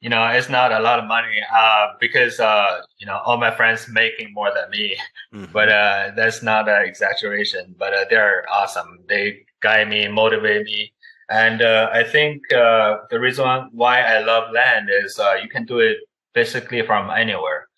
you 0.00 0.08
know, 0.08 0.26
it's 0.28 0.48
not 0.48 0.72
a 0.72 0.80
lot 0.80 0.98
of 0.98 1.04
money 1.04 1.40
uh, 1.54 1.88
because 2.00 2.40
uh, 2.40 2.80
you 2.98 3.06
know 3.06 3.20
all 3.24 3.36
my 3.36 3.50
friends 3.50 3.86
making 3.88 4.32
more 4.32 4.50
than 4.52 4.70
me, 4.70 4.96
mm-hmm. 5.32 5.52
but 5.52 5.68
uh, 5.68 6.10
that's 6.16 6.42
not 6.42 6.68
an 6.68 6.84
exaggeration. 6.84 7.76
But 7.78 7.94
uh, 7.94 8.04
they're 8.10 8.44
awesome. 8.50 8.98
They 9.08 9.46
guide 9.60 9.88
me, 9.88 10.08
motivate 10.08 10.64
me, 10.64 10.92
and 11.30 11.62
uh, 11.62 11.90
I 11.92 12.04
think 12.04 12.52
uh, 12.52 12.98
the 13.10 13.20
reason 13.20 13.70
why 13.72 14.02
I 14.02 14.18
love 14.20 14.52
land 14.52 14.88
is 14.92 15.18
you 15.42 15.48
can 15.48 15.64
do 15.64 15.78
it 15.78 15.98
basically 16.34 16.82
from 16.82 17.10
anywhere. 17.10 17.68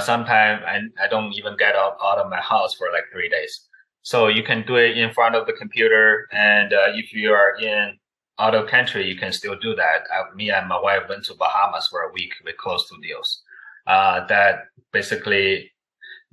sometimes 0.00 0.62
I, 0.66 0.80
I 1.02 1.08
don't 1.08 1.32
even 1.34 1.56
get 1.56 1.74
out, 1.76 1.96
out 2.02 2.18
of 2.18 2.30
my 2.30 2.40
house 2.40 2.74
for 2.74 2.90
like 2.92 3.04
three 3.12 3.28
days. 3.28 3.68
So 4.02 4.28
you 4.28 4.42
can 4.42 4.64
do 4.66 4.76
it 4.76 4.96
in 4.98 5.12
front 5.12 5.36
of 5.36 5.46
the 5.46 5.52
computer, 5.52 6.26
and 6.32 6.72
if 6.96 7.12
you 7.12 7.32
are 7.32 7.54
in 7.60 7.98
out 8.38 8.54
of 8.54 8.66
country, 8.68 9.06
you 9.06 9.16
can 9.16 9.32
still 9.32 9.56
do 9.56 9.74
that. 9.74 10.00
Uh, 10.14 10.34
me 10.34 10.50
and 10.50 10.68
my 10.68 10.80
wife 10.80 11.02
went 11.08 11.24
to 11.26 11.34
Bahamas 11.34 11.88
for 11.88 12.02
a 12.02 12.12
week. 12.12 12.32
with 12.44 12.56
closed 12.56 12.88
two 12.88 13.00
deals. 13.00 13.42
Uh, 13.86 14.26
that 14.26 14.64
basically 14.92 15.70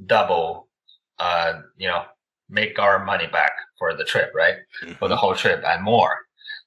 double, 0.06 0.68
uh, 1.20 1.62
you 1.78 1.88
know, 1.88 2.04
make 2.50 2.80
our 2.80 3.04
money 3.06 3.28
back 3.28 3.52
for 3.78 3.96
the 3.96 4.04
trip, 4.04 4.32
right? 4.34 4.56
Mm-hmm. 4.84 4.94
For 4.94 5.08
the 5.08 5.16
whole 5.16 5.36
trip 5.36 5.64
and 5.66 5.84
more. 5.84 6.18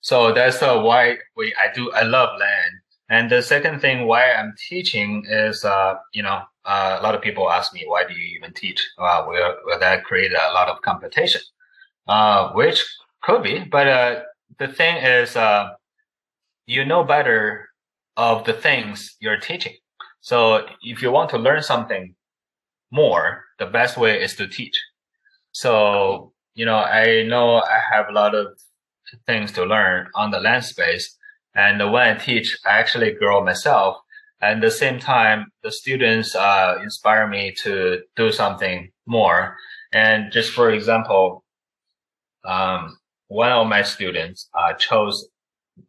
So 0.02 0.32
that's 0.32 0.62
uh, 0.62 0.78
why 0.80 1.16
we, 1.36 1.54
I 1.54 1.72
do, 1.74 1.90
I 1.92 2.02
love 2.02 2.38
land. 2.38 2.72
And 3.08 3.30
the 3.30 3.42
second 3.42 3.80
thing 3.80 4.06
why 4.06 4.32
I'm 4.32 4.54
teaching 4.68 5.24
is, 5.28 5.64
uh, 5.64 5.94
you 6.12 6.22
know, 6.22 6.42
uh, 6.64 6.98
a 7.00 7.02
lot 7.02 7.14
of 7.14 7.22
people 7.22 7.50
ask 7.50 7.72
me, 7.72 7.84
why 7.86 8.04
do 8.04 8.14
you 8.14 8.36
even 8.36 8.52
teach? 8.52 8.80
Uh, 8.98 9.24
will, 9.26 9.56
will 9.64 9.80
that 9.80 10.04
create 10.04 10.32
a 10.32 10.52
lot 10.52 10.68
of 10.68 10.80
competition? 10.82 11.40
Uh, 12.06 12.52
which 12.52 12.84
could 13.22 13.42
be, 13.42 13.60
but, 13.60 13.88
uh, 13.88 14.20
the 14.58 14.68
thing 14.68 14.96
is, 14.96 15.36
uh, 15.36 15.70
you 16.66 16.84
know 16.84 17.04
better 17.04 17.68
of 18.16 18.44
the 18.44 18.52
things 18.52 19.16
you're 19.20 19.38
teaching. 19.40 19.74
So 20.20 20.66
if 20.82 21.02
you 21.02 21.10
want 21.10 21.30
to 21.30 21.38
learn 21.38 21.62
something 21.62 22.14
more, 22.90 23.44
the 23.58 23.66
best 23.66 23.96
way 23.96 24.22
is 24.22 24.36
to 24.36 24.46
teach. 24.46 24.80
So, 25.52 26.32
you 26.54 26.64
know, 26.64 26.76
I 26.76 27.24
know 27.24 27.56
I 27.56 27.80
have 27.90 28.08
a 28.08 28.12
lot 28.12 28.34
of 28.34 28.46
things 29.26 29.52
to 29.52 29.64
learn 29.64 30.08
on 30.14 30.30
the 30.30 30.40
land 30.40 30.64
space. 30.64 31.16
And 31.54 31.92
when 31.92 32.16
I 32.16 32.18
teach, 32.18 32.58
I 32.64 32.78
actually 32.78 33.12
grow 33.12 33.44
myself. 33.44 33.96
And 34.40 34.56
at 34.56 34.66
the 34.66 34.70
same 34.70 34.98
time, 34.98 35.46
the 35.62 35.70
students 35.70 36.34
uh, 36.34 36.78
inspire 36.82 37.28
me 37.28 37.54
to 37.62 38.00
do 38.16 38.32
something 38.32 38.90
more. 39.06 39.56
And 39.92 40.32
just 40.32 40.52
for 40.52 40.70
example, 40.70 41.44
um, 42.44 42.96
one 43.28 43.52
of 43.52 43.66
my 43.66 43.82
students 43.82 44.48
uh, 44.54 44.72
chose. 44.74 45.28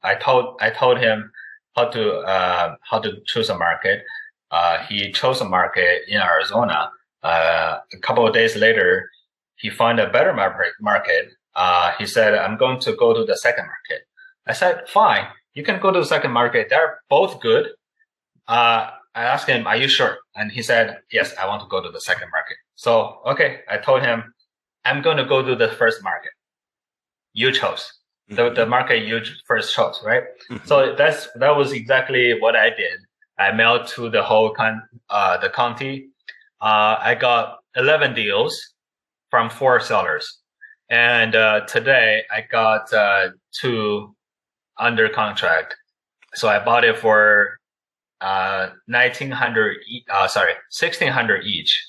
I 0.02 0.16
told 0.16 0.58
I 0.62 0.70
told 0.70 1.00
him 1.00 1.32
how 1.76 1.86
to 1.90 2.18
uh, 2.20 2.76
how 2.82 3.00
to 3.00 3.18
choose 3.26 3.50
a 3.50 3.58
market. 3.58 4.04
Uh, 4.52 4.86
he 4.86 5.12
chose 5.12 5.42
a 5.42 5.46
market 5.46 6.04
in 6.08 6.22
Arizona. 6.22 6.92
Uh, 7.24 7.80
a 7.92 7.98
couple 8.00 8.28
of 8.28 8.34
days 8.34 8.56
later, 8.56 9.10
he 9.56 9.70
found 9.70 10.00
a 10.00 10.10
better 10.10 10.34
market. 10.34 11.28
Uh, 11.56 11.92
he 12.00 12.06
said, 12.06 12.34
"I'm 12.36 12.58
going 12.58 12.80
to 12.82 12.94
go 12.96 13.14
to 13.14 13.24
the 13.26 13.38
second 13.38 13.66
market." 13.66 14.08
I 14.48 14.54
said, 14.54 14.88
"Fine, 14.90 15.28
you 15.54 15.64
can 15.64 15.80
go 15.80 15.92
to 15.92 16.00
the 16.00 16.06
second 16.06 16.32
market. 16.32 16.68
They're 16.70 17.00
both 17.10 17.40
good." 17.40 17.68
Uh, 18.48 18.90
I 19.16 19.24
asked 19.24 19.48
him, 19.48 19.68
"Are 19.68 19.78
you 19.78 19.88
sure?" 19.88 20.18
And 20.36 20.52
he 20.52 20.62
said, 20.62 21.00
"Yes, 21.12 21.34
I 21.40 21.48
want 21.48 21.62
to 21.62 21.68
go 21.68 21.82
to 21.82 21.92
the 21.92 22.02
second 22.02 22.30
market." 22.32 22.58
So, 22.76 23.22
okay, 23.26 23.62
I 23.70 23.78
told 23.78 24.02
him, 24.02 24.34
"I'm 24.86 25.02
going 25.02 25.18
to 25.18 25.26
go 25.26 25.42
to 25.42 25.56
the 25.56 25.70
first 25.70 26.04
market." 26.04 26.32
you 27.34 27.52
chose 27.52 27.92
mm-hmm. 28.30 28.36
the, 28.36 28.50
the 28.52 28.66
market 28.66 29.06
you 29.06 29.20
first 29.46 29.76
chose, 29.76 30.02
right? 30.06 30.24
Mm-hmm. 30.50 30.66
So 30.66 30.96
that's 30.96 31.28
that 31.36 31.56
was 31.56 31.74
exactly 31.74 32.40
what 32.40 32.56
I 32.56 32.70
did. 32.70 33.00
I 33.38 33.52
mailed 33.52 33.88
to 33.88 34.10
the 34.10 34.24
whole 34.24 34.52
con- 34.52 34.84
uh, 35.10 35.38
the 35.38 35.50
county. 35.50 36.10
Uh, 36.62 36.96
I 37.00 37.16
got 37.16 37.60
11 37.76 38.14
deals 38.14 38.56
from 39.30 39.50
four 39.50 39.80
sellers. 39.80 40.40
And 40.90 41.36
uh, 41.36 41.62
today 41.62 42.24
I 42.32 42.42
got 42.50 42.92
uh, 42.94 43.30
two 43.52 44.16
under 44.78 45.10
contract. 45.10 45.76
So 46.36 46.48
I 46.48 46.64
bought 46.64 46.84
it 46.84 46.98
for 46.98 47.60
uh, 48.22 48.70
1900, 48.88 49.78
uh, 50.10 50.28
sorry, 50.28 50.54
1600 50.78 51.46
each. 51.46 51.86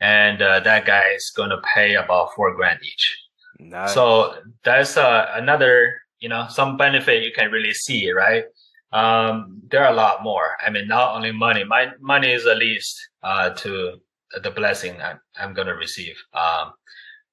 And 0.00 0.42
uh, 0.42 0.60
that 0.60 0.84
guy 0.84 1.10
is 1.14 1.32
going 1.34 1.50
to 1.50 1.60
pay 1.74 1.94
about 1.94 2.34
four 2.34 2.54
grand 2.54 2.80
each. 2.82 3.18
Nice. 3.58 3.94
So 3.94 4.34
that's 4.64 4.96
uh, 4.96 5.30
another, 5.34 5.94
you 6.20 6.28
know, 6.28 6.46
some 6.50 6.76
benefit 6.76 7.22
you 7.22 7.32
can 7.32 7.50
really 7.50 7.72
see, 7.72 8.10
right? 8.10 8.44
Um, 8.92 9.62
there 9.70 9.84
are 9.84 9.92
a 9.92 9.96
lot 9.96 10.22
more. 10.22 10.56
I 10.64 10.70
mean, 10.70 10.86
not 10.88 11.16
only 11.16 11.32
money. 11.32 11.64
My 11.64 11.88
money 12.00 12.32
is 12.32 12.44
the 12.44 12.54
least 12.54 12.98
uh, 13.22 13.50
to 13.50 14.00
the 14.42 14.50
blessing 14.50 15.00
I'm, 15.00 15.20
I'm 15.38 15.54
going 15.54 15.68
to 15.68 15.74
receive. 15.74 16.16
Um, 16.34 16.72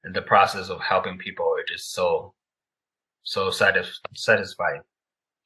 the 0.04 0.22
process 0.22 0.70
of 0.70 0.82
helping 0.82 1.18
people 1.18 1.56
is 1.60 1.72
just 1.72 1.94
so, 1.94 2.34
so 3.24 3.50
satis- 3.50 4.02
satisfying. 4.14 4.82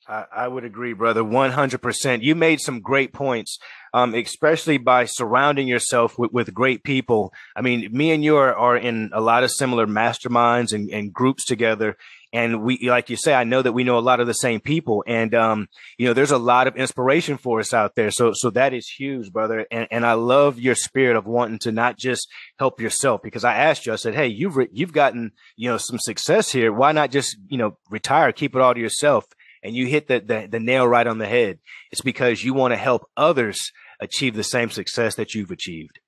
I, 0.08 0.26
I 0.34 0.48
would 0.48 0.64
agree, 0.64 0.94
brother, 0.94 1.22
100%. 1.22 2.24
You 2.24 2.36
made 2.36 2.62
some 2.62 2.80
great 2.80 3.14
points, 3.14 3.60
um, 3.94 4.14
especially 4.16 4.78
by 4.78 5.06
surrounding 5.06 5.68
yourself 5.68 6.18
with, 6.18 6.32
with 6.32 6.54
great 6.54 6.84
people. 6.84 7.34
I 7.56 7.62
mean, 7.62 7.90
me 7.92 8.12
and 8.12 8.24
you 8.24 8.38
are, 8.38 8.56
are 8.56 8.78
in 8.78 9.10
a 9.14 9.22
lot 9.22 9.44
of 9.44 9.52
similar 9.52 9.86
masterminds 9.86 10.74
and, 10.74 10.90
and 10.90 11.14
groups 11.14 11.46
together. 11.46 11.98
And 12.34 12.62
we, 12.62 12.90
like 12.90 13.10
you 13.10 13.16
say, 13.16 13.34
I 13.34 13.46
know 13.46 13.62
that 13.62 13.72
we 13.72 13.84
know 13.84 13.98
a 13.98 14.00
lot 14.00 14.20
of 14.20 14.28
the 14.28 14.34
same 14.34 14.60
people 14.60 15.04
and, 15.08 15.34
um, 15.34 15.68
you 15.98 16.08
know, 16.08 16.14
there's 16.14 16.32
a 16.32 16.38
lot 16.38 16.68
of 16.68 16.76
inspiration 16.76 17.38
for 17.38 17.60
us 17.60 17.74
out 17.74 17.96
there. 17.96 18.12
So, 18.12 18.34
so 18.34 18.50
that 18.50 18.74
is 18.74 18.88
huge, 18.88 19.32
brother. 19.32 19.66
And, 19.72 19.88
and 19.92 20.06
I 20.06 20.14
love 20.14 20.60
your 20.60 20.76
spirit 20.76 21.16
of 21.16 21.26
wanting 21.26 21.60
to 21.60 21.72
not 21.72 21.98
just 21.98 22.28
help 22.60 22.82
yourself 22.82 23.22
because 23.24 23.44
I 23.44 23.56
asked 23.56 23.86
you, 23.86 23.94
I 23.94 23.96
said, 23.98 24.14
Hey, 24.14 24.28
you've, 24.28 24.58
re- 24.58 24.70
you've 24.72 24.94
gotten, 24.94 25.32
you 25.56 25.70
know, 25.70 25.78
some 25.78 26.00
success 26.00 26.52
here. 26.52 26.74
Why 26.74 26.92
not 26.92 27.12
just, 27.12 27.38
you 27.48 27.58
know, 27.58 27.78
retire, 27.90 28.32
keep 28.34 28.56
it 28.56 28.62
all 28.62 28.74
to 28.74 28.80
yourself? 28.80 29.26
and 29.64 29.76
you 29.76 29.88
hit 29.88 30.08
the, 30.08 30.20
the, 30.20 30.48
the 30.50 30.60
nail 30.60 30.88
right 30.88 31.08
on 31.08 31.18
the 31.18 31.28
head. 31.28 31.60
It's 31.92 32.02
because 32.02 32.44
you 32.44 32.54
want 32.54 32.74
to 32.74 32.78
help 32.78 33.06
others 33.18 33.72
achieve 34.00 34.36
the 34.36 34.44
same 34.44 34.70
success 34.70 35.16
that 35.16 35.34
you've 35.34 35.52
achieved. 35.52 36.00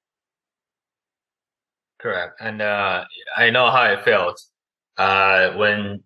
Correct. 1.99 2.39
And 2.39 2.61
uh, 2.61 3.03
I 3.35 3.49
know 3.49 3.69
how 3.69 3.83
it 3.83 4.05
felt 4.05 4.41
uh, 4.97 5.51
when 5.53 6.03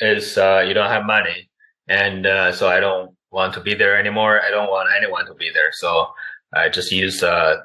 is 0.00 0.38
uh, 0.38 0.64
you 0.66 0.74
don't 0.74 0.90
have 0.90 1.04
money, 1.04 1.48
and 1.88 2.26
uh, 2.26 2.52
so 2.52 2.68
I 2.68 2.80
don't 2.80 3.14
want 3.30 3.54
to 3.54 3.60
be 3.60 3.74
there 3.74 3.98
anymore. 3.98 4.40
I 4.42 4.50
don't 4.50 4.70
want 4.70 4.88
anyone 4.96 5.26
to 5.26 5.34
be 5.34 5.50
there. 5.52 5.72
So 5.72 6.08
I 6.54 6.68
just 6.68 6.92
use 6.92 7.22
uh, 7.22 7.56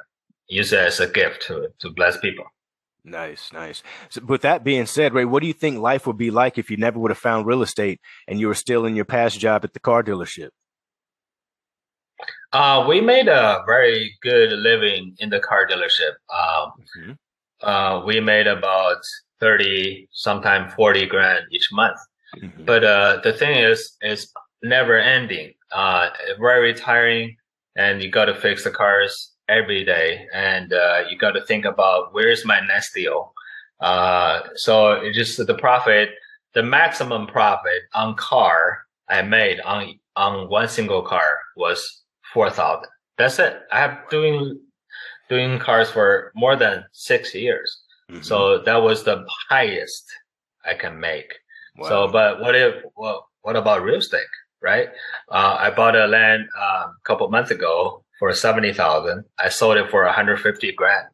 use 0.48 0.74
it 0.74 0.80
as 0.80 1.00
a 1.00 1.08
gift 1.08 1.44
to 1.48 1.70
to 1.80 1.90
bless 1.92 2.18
people. 2.20 2.46
Nice, 3.06 3.52
nice. 3.52 3.84
So 4.10 4.22
with 4.24 4.42
that 4.44 4.64
being 4.64 4.86
said, 4.86 5.14
Ray, 5.14 5.26
what 5.26 5.42
do 5.42 5.48
you 5.48 5.54
think 5.54 5.80
life 5.80 6.08
would 6.08 6.18
be 6.18 6.32
like 6.32 6.58
if 6.58 6.72
you 6.72 6.78
never 6.78 7.00
would 7.00 7.12
have 7.12 7.18
found 7.18 7.46
real 7.46 7.62
estate 7.62 8.00
and 8.30 8.40
you 8.40 8.48
were 8.48 8.54
still 8.54 8.86
in 8.86 8.96
your 8.96 9.04
past 9.04 9.40
job 9.40 9.66
at 9.66 9.74
the 9.74 9.80
car 9.82 10.04
dealership? 10.04 10.50
Uh, 12.54 12.86
we 12.88 13.02
made 13.02 13.28
a 13.28 13.62
very 13.66 14.16
good 14.22 14.54
living 14.54 15.16
in 15.20 15.30
the 15.30 15.40
car 15.40 15.68
dealership. 15.68 16.14
Um, 16.34 16.72
mm-hmm. 16.98 17.12
uh, 17.62 18.06
we 18.06 18.22
made 18.22 18.48
about 18.48 19.02
30, 19.42 20.08
sometimes 20.14 20.74
40 20.76 21.06
grand 21.08 21.46
each 21.52 21.70
month. 21.74 21.98
Mm-hmm. 22.42 22.66
But 22.66 22.84
uh, 22.84 23.22
the 23.24 23.34
thing 23.34 23.58
is, 23.58 23.98
it's 24.02 24.32
never 24.62 24.98
ending. 24.98 25.54
Uh, 25.72 26.10
very 26.40 26.74
tiring. 26.74 27.36
and 27.76 28.02
you 28.02 28.10
got 28.12 28.26
to 28.26 28.36
fix 28.36 28.64
the 28.64 28.72
cars 28.72 29.32
every 29.48 29.84
day, 29.84 30.28
and 30.34 30.74
uh, 30.74 31.04
you 31.10 31.18
got 31.18 31.32
to 31.32 31.44
think 31.46 31.66
about 31.66 32.14
where's 32.14 32.46
my 32.46 32.60
next 32.62 32.94
deal. 32.94 33.34
Uh, 33.80 34.42
so 34.56 34.92
it 34.94 35.14
just 35.14 35.46
the 35.46 35.56
profit, 35.56 36.10
the 36.54 36.64
maximum 36.64 37.28
profit 37.28 37.82
on 37.94 38.16
car 38.16 38.86
I 39.10 39.22
made 39.22 39.60
on 39.62 40.00
on 40.16 40.50
one 40.50 40.68
single 40.68 41.02
car 41.02 41.40
was 41.58 42.04
four 42.34 42.50
thousand. 42.50 42.90
That's 43.18 43.40
it. 43.40 43.62
I 43.72 43.80
have 43.80 43.98
doing 44.10 44.60
doing 45.30 45.60
cars 45.60 45.90
for 45.90 46.32
more 46.36 46.56
than 46.56 46.86
six 46.92 47.34
years. 47.34 47.82
Mm-hmm. 48.12 48.22
So 48.22 48.60
that 48.60 48.82
was 48.82 49.04
the 49.04 49.26
highest 49.50 50.06
I 50.66 50.76
can 50.76 51.00
make. 51.00 51.34
Wow. 51.78 51.90
So, 51.90 52.08
but 52.08 52.40
what 52.40 52.56
if, 52.56 52.84
well, 52.96 53.28
what 53.42 53.56
about 53.56 53.84
real 53.84 53.98
estate, 53.98 54.26
right? 54.62 54.90
Uh, 55.30 55.58
I 55.60 55.70
bought 55.72 55.96
a 55.96 56.08
land 56.08 56.44
um, 56.58 56.96
a 56.96 57.04
couple 57.04 57.28
months 57.30 57.52
ago 57.52 58.04
for 58.20 58.32
70,000. 58.34 59.24
I 59.40 59.50
sold 59.50 59.78
it 59.78 59.90
for 59.90 60.04
150 60.06 60.72
grand. 60.74 61.08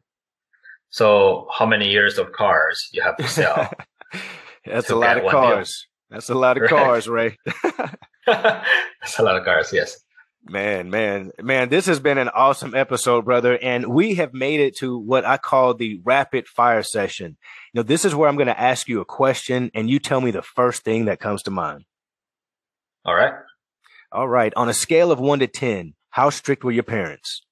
So 0.90 1.46
how 1.52 1.66
many 1.66 1.88
years 1.88 2.18
of 2.18 2.32
cars 2.32 2.88
you 2.92 3.02
have 3.02 3.16
to 3.16 3.28
sell? 3.28 3.70
That's 4.66 4.90
a 4.90 4.96
lot 4.96 5.16
of 5.16 5.30
cars. 5.30 5.86
Deal? 6.10 6.16
That's 6.16 6.28
a 6.28 6.34
lot 6.34 6.56
of 6.56 6.62
right? 6.62 6.70
cars, 6.70 7.08
Ray. 7.08 7.38
That's 8.26 9.18
a 9.18 9.22
lot 9.22 9.36
of 9.36 9.44
cars. 9.44 9.72
Yes. 9.72 9.98
Man, 10.44 10.88
man, 10.88 11.32
man, 11.42 11.68
this 11.68 11.86
has 11.86 12.00
been 12.00 12.18
an 12.18 12.30
awesome 12.30 12.74
episode, 12.74 13.24
brother. 13.24 13.58
And 13.60 13.86
we 13.86 14.14
have 14.14 14.32
made 14.32 14.60
it 14.60 14.76
to 14.78 14.98
what 14.98 15.24
I 15.24 15.36
call 15.36 15.74
the 15.74 16.00
rapid 16.02 16.48
fire 16.48 16.82
session. 16.82 17.36
You 17.72 17.78
know, 17.78 17.82
this 17.82 18.04
is 18.04 18.14
where 18.14 18.28
I'm 18.28 18.36
going 18.36 18.46
to 18.46 18.58
ask 18.60 18.88
you 18.88 19.00
a 19.00 19.04
question 19.04 19.70
and 19.74 19.90
you 19.90 19.98
tell 19.98 20.20
me 20.20 20.30
the 20.30 20.42
first 20.42 20.82
thing 20.82 21.04
that 21.04 21.20
comes 21.20 21.42
to 21.42 21.50
mind. 21.50 21.84
All 23.04 23.14
right. 23.14 23.34
All 24.12 24.28
right. 24.28 24.52
On 24.56 24.68
a 24.68 24.74
scale 24.74 25.12
of 25.12 25.20
one 25.20 25.38
to 25.40 25.46
10, 25.46 25.94
how 26.10 26.30
strict 26.30 26.64
were 26.64 26.72
your 26.72 26.84
parents? 26.84 27.42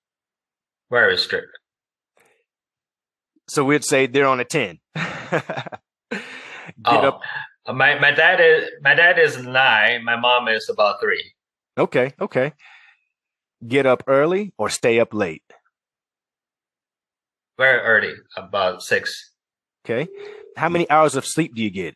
Very 0.91 1.19
strict. 1.19 1.59
So 3.49 3.65
we'd 3.65 3.85
say 3.85 4.07
they're 4.07 4.27
on 4.27 4.41
a 4.41 4.45
10. 4.45 4.79
Get 4.95 6.23
oh, 6.85 7.09
up. 7.09 7.21
My, 7.67 7.99
my 7.99 8.11
dad 8.11 8.41
is, 8.41 8.71
my 8.83 8.95
dad 8.95 9.19
is 9.19 9.39
nine. 9.43 10.05
My 10.05 10.17
mom 10.17 10.49
is 10.49 10.69
about 10.69 11.01
three. 11.01 11.33
Okay, 11.77 12.13
okay. 12.21 12.53
Get 13.67 13.87
up 13.87 14.05
early 14.07 14.53
or 14.57 14.69
stay 14.69 15.01
up 15.01 15.13
late? 15.13 15.43
Very 17.57 17.81
early, 17.81 18.15
about 18.37 18.83
six. 18.83 19.33
Okay. 19.85 20.09
How 20.57 20.69
many 20.69 20.89
hours 20.89 21.17
of 21.17 21.27
sleep 21.27 21.55
do 21.55 21.63
you 21.63 21.71
get? 21.71 21.95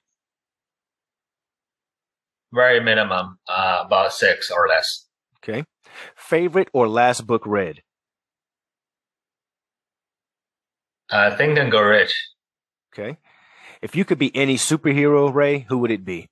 Very 2.53 2.81
minimum, 2.81 3.39
uh, 3.49 3.85
about 3.87 4.13
six 4.13 4.51
or 4.51 4.67
less. 4.67 5.07
Okay. 5.43 5.65
Favorite 6.17 6.69
or 6.73 6.89
last 6.89 7.27
book 7.27 7.47
read? 7.47 7.83
Uh, 11.11 11.37
Think 11.37 11.59
and 11.59 11.71
Go 11.71 11.81
Rich. 11.81 12.13
Okay. 12.93 13.19
If 13.81 13.95
you 13.95 14.05
could 14.05 14.19
be 14.19 14.35
any 14.35 14.57
superhero, 14.57 15.33
Ray, 15.33 15.61
who 15.69 15.79
would 15.79 15.91
it 15.91 16.05
be? 16.05 16.29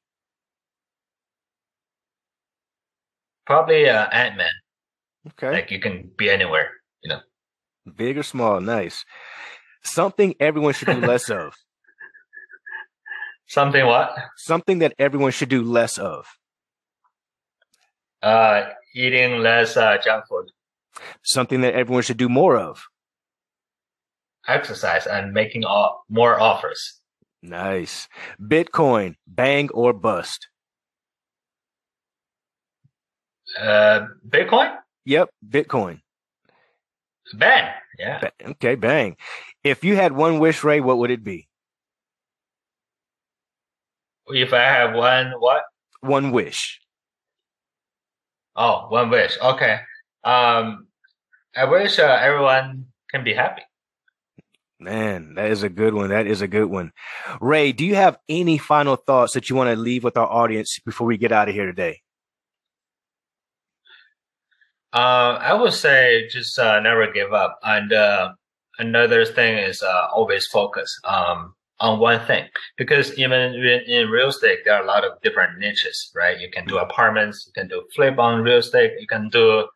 Probably 3.46 3.88
uh, 3.88 4.06
Ant 4.10 4.36
Man. 4.36 4.50
Okay. 5.28 5.52
Like 5.52 5.70
you 5.70 5.80
can 5.80 6.10
be 6.16 6.30
anywhere, 6.30 6.70
you 7.02 7.10
know. 7.10 7.20
Big 7.96 8.16
or 8.18 8.22
small, 8.22 8.60
nice. 8.60 9.04
Something 9.82 10.34
everyone 10.40 10.74
should 10.74 10.88
do 10.88 11.00
less 11.06 11.30
of. 11.30 11.54
Something 13.48 13.84
what? 13.86 14.16
Something 14.36 14.78
that 14.78 14.94
everyone 14.98 15.32
should 15.32 15.48
do 15.48 15.62
less 15.62 15.98
of. 15.98 16.26
Uh, 18.22 18.68
eating 18.94 19.38
less 19.38 19.76
uh, 19.76 19.96
junk 20.02 20.24
food. 20.28 20.46
Something 21.22 21.62
that 21.62 21.74
everyone 21.74 22.02
should 22.02 22.16
do 22.16 22.28
more 22.28 22.56
of. 22.56 22.84
Exercise 24.46 25.06
and 25.06 25.32
making 25.32 25.64
all, 25.64 26.04
more 26.08 26.40
offers. 26.40 27.00
Nice. 27.42 28.08
Bitcoin, 28.40 29.16
bang 29.26 29.68
or 29.70 29.92
bust. 29.92 30.48
Uh, 33.58 34.06
Bitcoin? 34.28 34.76
Yep, 35.04 35.30
Bitcoin. 35.48 36.00
Bang. 37.34 37.72
Yeah. 37.98 38.20
Okay, 38.42 38.74
bang. 38.74 39.16
If 39.62 39.84
you 39.84 39.96
had 39.96 40.12
one 40.12 40.38
wish, 40.38 40.64
Ray, 40.64 40.80
what 40.80 40.98
would 40.98 41.10
it 41.10 41.22
be? 41.22 41.48
If 44.28 44.52
I 44.52 44.62
have 44.62 44.94
one 44.94 45.32
what? 45.38 45.62
One 46.00 46.30
wish. 46.32 46.80
Oh, 48.56 48.86
one 48.88 49.10
wish. 49.10 49.38
Okay. 49.40 49.80
Um, 50.24 50.86
I 51.56 51.64
wish 51.64 51.98
uh, 51.98 52.18
everyone 52.20 52.86
can 53.10 53.24
be 53.24 53.34
happy. 53.34 53.62
Man, 54.78 55.34
that 55.34 55.50
is 55.50 55.62
a 55.62 55.68
good 55.68 55.92
one. 55.92 56.08
That 56.08 56.26
is 56.26 56.40
a 56.40 56.48
good 56.48 56.66
one. 56.66 56.92
Ray, 57.40 57.72
do 57.72 57.84
you 57.84 57.96
have 57.96 58.18
any 58.28 58.56
final 58.56 58.96
thoughts 58.96 59.34
that 59.34 59.50
you 59.50 59.56
want 59.56 59.68
to 59.68 59.76
leave 59.76 60.04
with 60.04 60.16
our 60.16 60.26
audience 60.26 60.78
before 60.78 61.06
we 61.06 61.18
get 61.18 61.32
out 61.32 61.48
of 61.48 61.54
here 61.54 61.66
today? 61.66 62.00
Uh, 64.92 65.38
I 65.40 65.54
would 65.54 65.72
say 65.72 66.28
just 66.28 66.58
uh, 66.58 66.80
never 66.80 67.10
give 67.12 67.32
up. 67.32 67.58
And 67.62 67.92
uh, 67.92 68.32
another 68.78 69.24
thing 69.24 69.58
is 69.58 69.82
uh, 69.82 70.08
always 70.12 70.46
focus 70.46 70.98
um, 71.04 71.54
on 71.78 72.00
one 72.00 72.24
thing. 72.26 72.46
Because 72.76 73.16
even 73.18 73.54
in, 73.54 73.80
in 73.86 74.08
real 74.08 74.28
estate, 74.28 74.60
there 74.64 74.74
are 74.74 74.82
a 74.82 74.86
lot 74.86 75.04
of 75.04 75.20
different 75.22 75.58
niches, 75.58 76.10
right? 76.14 76.40
You 76.40 76.50
can 76.50 76.66
do 76.66 76.74
mm-hmm. 76.74 76.90
apartments, 76.90 77.44
you 77.46 77.52
can 77.52 77.68
do 77.68 77.84
flip 77.94 78.18
on 78.18 78.42
real 78.42 78.58
estate, 78.58 78.92
you 78.98 79.06
can 79.06 79.28
do 79.28 79.66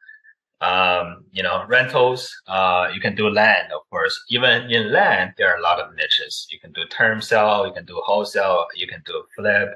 um, 0.60 1.24
you 1.32 1.42
know, 1.42 1.64
rentals, 1.68 2.32
uh, 2.48 2.88
you 2.92 3.00
can 3.00 3.14
do 3.14 3.28
land, 3.28 3.72
of 3.72 3.82
course. 3.90 4.18
Even 4.30 4.70
in 4.70 4.92
land, 4.92 5.34
there 5.36 5.52
are 5.52 5.58
a 5.58 5.62
lot 5.62 5.80
of 5.80 5.94
niches. 5.94 6.46
You 6.50 6.58
can 6.58 6.72
do 6.72 6.84
term 6.86 7.20
sale, 7.20 7.66
you 7.66 7.72
can 7.72 7.84
do 7.84 8.00
wholesale, 8.04 8.66
you 8.74 8.86
can 8.86 9.02
do 9.04 9.24
flip, 9.36 9.74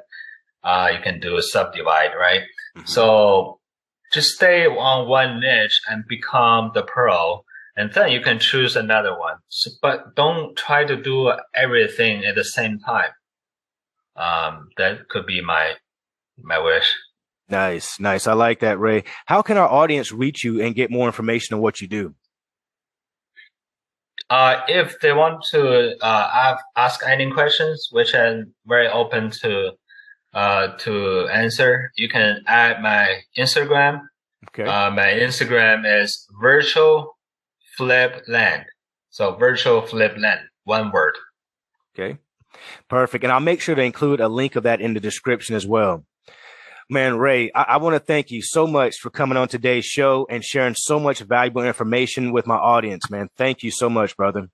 uh, 0.65 0.91
you 0.95 1.01
can 1.03 1.21
do 1.21 1.41
subdivide, 1.43 2.13
right? 2.19 2.43
Mm-hmm. 2.77 2.87
So 2.87 3.58
just 4.13 4.35
stay 4.35 4.67
on 4.67 5.09
one 5.09 5.41
niche 5.41 5.81
and 5.89 6.05
become 6.09 6.71
the 6.75 6.83
pro 6.83 7.45
and 7.79 7.93
then 7.93 8.11
you 8.11 8.21
can 8.21 8.41
choose 8.41 8.75
another 8.75 9.17
one. 9.17 9.37
So, 9.49 9.71
but 9.81 10.17
don't 10.17 10.57
try 10.57 10.85
to 10.85 11.01
do 11.01 11.33
everything 11.55 12.25
at 12.25 12.35
the 12.35 12.45
same 12.45 12.81
time. 12.81 13.11
Um, 14.17 14.69
that 14.77 15.09
could 15.09 15.27
be 15.27 15.41
my 15.41 15.75
my 16.43 16.59
wish. 16.59 16.93
Nice 17.49 18.01
nice. 18.01 18.27
I 18.27 18.33
like 18.33 18.61
that 18.61 18.81
ray. 18.81 19.05
How 19.27 19.43
can 19.43 19.57
our 19.57 19.69
audience 19.69 20.11
reach 20.11 20.43
you 20.43 20.61
and 20.61 20.75
get 20.75 20.91
more 20.91 21.07
information 21.07 21.55
on 21.55 21.61
what 21.61 21.81
you 21.81 21.87
do? 21.87 22.15
Uh, 24.29 24.61
if 24.67 24.99
they 25.01 25.13
want 25.13 25.43
to 25.53 25.97
uh, 26.05 26.57
ask 26.77 27.01
any 27.07 27.31
questions 27.31 27.89
which 27.93 28.15
i'm 28.15 28.53
very 28.67 28.87
open 28.89 29.31
to 29.31 29.73
uh, 30.35 30.69
to 30.79 31.29
answer, 31.29 31.93
you 31.97 32.09
can 32.09 32.43
add 32.47 32.83
my 32.83 33.21
Instagram. 33.37 34.03
Okay. 34.49 34.65
Uh, 34.65 34.91
my 34.91 35.07
Instagram 35.07 35.85
is 36.03 36.27
virtual 36.41 37.17
flip 37.77 38.23
land. 38.29 38.65
So 39.11 39.35
virtual 39.35 39.83
flip 39.83 40.17
land, 40.19 40.41
one 40.65 40.93
word. 40.93 41.17
Okay. 41.95 42.19
Perfect. 42.89 43.25
And 43.25 43.33
I'll 43.33 43.41
make 43.41 43.61
sure 43.61 43.75
to 43.75 43.83
include 43.83 44.21
a 44.21 44.29
link 44.29 44.57
of 44.57 44.65
that 44.65 44.81
in 44.81 44.95
the 44.95 45.01
description 45.01 45.57
as 45.57 45.67
well. 45.67 46.05
Man, 46.91 47.19
Ray, 47.19 47.51
I, 47.55 47.63
I 47.63 47.77
want 47.77 47.95
to 47.95 48.01
thank 48.01 48.31
you 48.31 48.41
so 48.41 48.67
much 48.67 48.97
for 48.97 49.11
coming 49.11 49.37
on 49.37 49.49
today's 49.49 49.85
show 49.85 50.27
and 50.31 50.43
sharing 50.43 50.75
so 50.75 50.99
much 50.99 51.21
valuable 51.21 51.63
information 51.63 52.33
with 52.33 52.47
my 52.47 52.57
audience, 52.57 53.11
man. 53.11 53.29
Thank 53.37 53.63
you 53.63 53.71
so 53.71 53.91
much, 53.91 54.17
brother. 54.17 54.49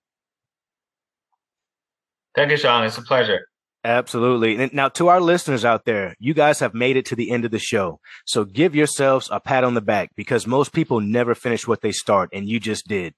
Thank 2.35 2.51
you, 2.51 2.57
Shaun. 2.57 2.85
It's 2.85 2.99
a 2.99 3.03
pleasure. 3.03 3.47
Absolutely. 3.85 4.71
now, 4.73 4.89
to 4.89 5.09
our 5.09 5.21
listeners 5.21 5.63
out 5.63 5.85
there, 5.85 6.17
you 6.19 6.33
guys 6.33 6.61
have 6.61 6.73
made 6.73 6.97
it 6.97 7.05
to 7.07 7.17
the 7.17 7.31
end 7.31 7.45
of 7.45 7.51
the 7.51 7.59
show. 7.59 8.01
So 8.25 8.47
give 8.47 8.75
yourselves 8.75 9.29
a 9.31 9.41
pat 9.41 9.63
on 9.63 9.75
the 9.75 9.83
back 9.83 10.11
because 10.17 10.47
most 10.47 10.73
people 10.73 11.01
never 11.03 11.35
finish 11.35 11.69
what 11.69 11.83
they 11.83 11.93
start, 11.93 12.31
and 12.33 12.49
you 12.49 12.59
just 12.59 12.89
did. 12.89 13.15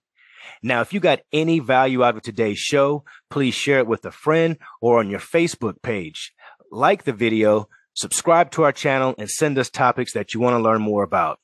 Now, 0.62 0.81
if 0.81 0.92
you 0.92 0.98
got 0.98 1.20
any 1.33 1.61
value 1.61 2.02
out 2.02 2.16
of 2.16 2.22
today's 2.22 2.59
show, 2.59 3.05
please 3.31 3.55
share 3.55 3.79
it 3.79 3.87
with 3.87 4.05
a 4.05 4.11
friend 4.11 4.59
or 4.81 4.98
on 4.98 5.09
your 5.09 5.20
Facebook 5.20 5.83
page. 5.83 6.33
Like 6.72 7.05
the 7.05 7.12
video, 7.12 7.68
subscribe 7.94 8.50
to 8.52 8.64
our 8.64 8.72
channel, 8.72 9.14
and 9.18 9.31
send 9.31 9.59
us 9.59 9.70
topics 9.70 10.14
that 10.14 10.35
you 10.35 10.40
want 10.40 10.55
to 10.55 10.62
learn 10.62 10.83
more 10.83 11.05
about. 11.05 11.38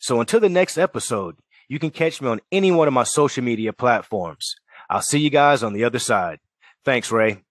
So 0.00 0.20
until 0.20 0.40
the 0.40 0.48
next 0.48 0.76
episode, 0.76 1.36
you 1.68 1.78
can 1.78 1.90
catch 1.90 2.20
me 2.20 2.28
on 2.28 2.40
any 2.50 2.72
one 2.72 2.88
of 2.88 2.94
my 2.94 3.04
social 3.04 3.44
media 3.44 3.72
platforms. 3.72 4.56
I'll 4.90 5.02
see 5.02 5.20
you 5.20 5.30
guys 5.30 5.62
on 5.62 5.72
the 5.72 5.84
other 5.84 6.00
side. 6.00 6.40
Thanks, 6.84 7.12
Ray. 7.12 7.45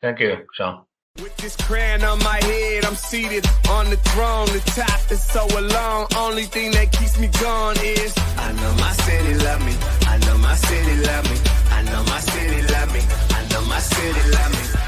Thank 0.00 0.20
you, 0.20 0.36
Shaun. 0.54 0.84
With 1.20 1.36
this 1.38 1.56
crown 1.56 2.04
on 2.04 2.20
my 2.20 2.38
head, 2.44 2.84
I'm 2.84 2.94
seated 2.94 3.44
on 3.68 3.90
the 3.90 3.96
throne. 3.96 4.46
The 4.46 4.62
top 4.76 5.10
is 5.10 5.22
so 5.22 5.44
alone. 5.58 6.06
Only 6.16 6.44
thing 6.44 6.70
that 6.72 6.92
keeps 6.92 7.18
me 7.18 7.26
is 7.26 8.14
I 8.36 8.52
know 8.52 8.74
my 8.78 8.92
city 8.92 9.34
love 9.34 9.66
me. 9.66 9.74
I 10.06 10.18
know 10.18 10.38
my 10.38 10.54
city 10.54 10.96
love 11.02 11.24
me. 11.24 11.36
I 11.72 11.82
know 11.82 12.04
my 12.04 12.20
city 12.20 12.62
love 12.72 12.92
me. 12.92 13.00
I 13.30 13.48
know 13.50 13.64
my 13.66 13.80
city 13.80 14.30
love 14.30 14.52
me. 14.52 14.87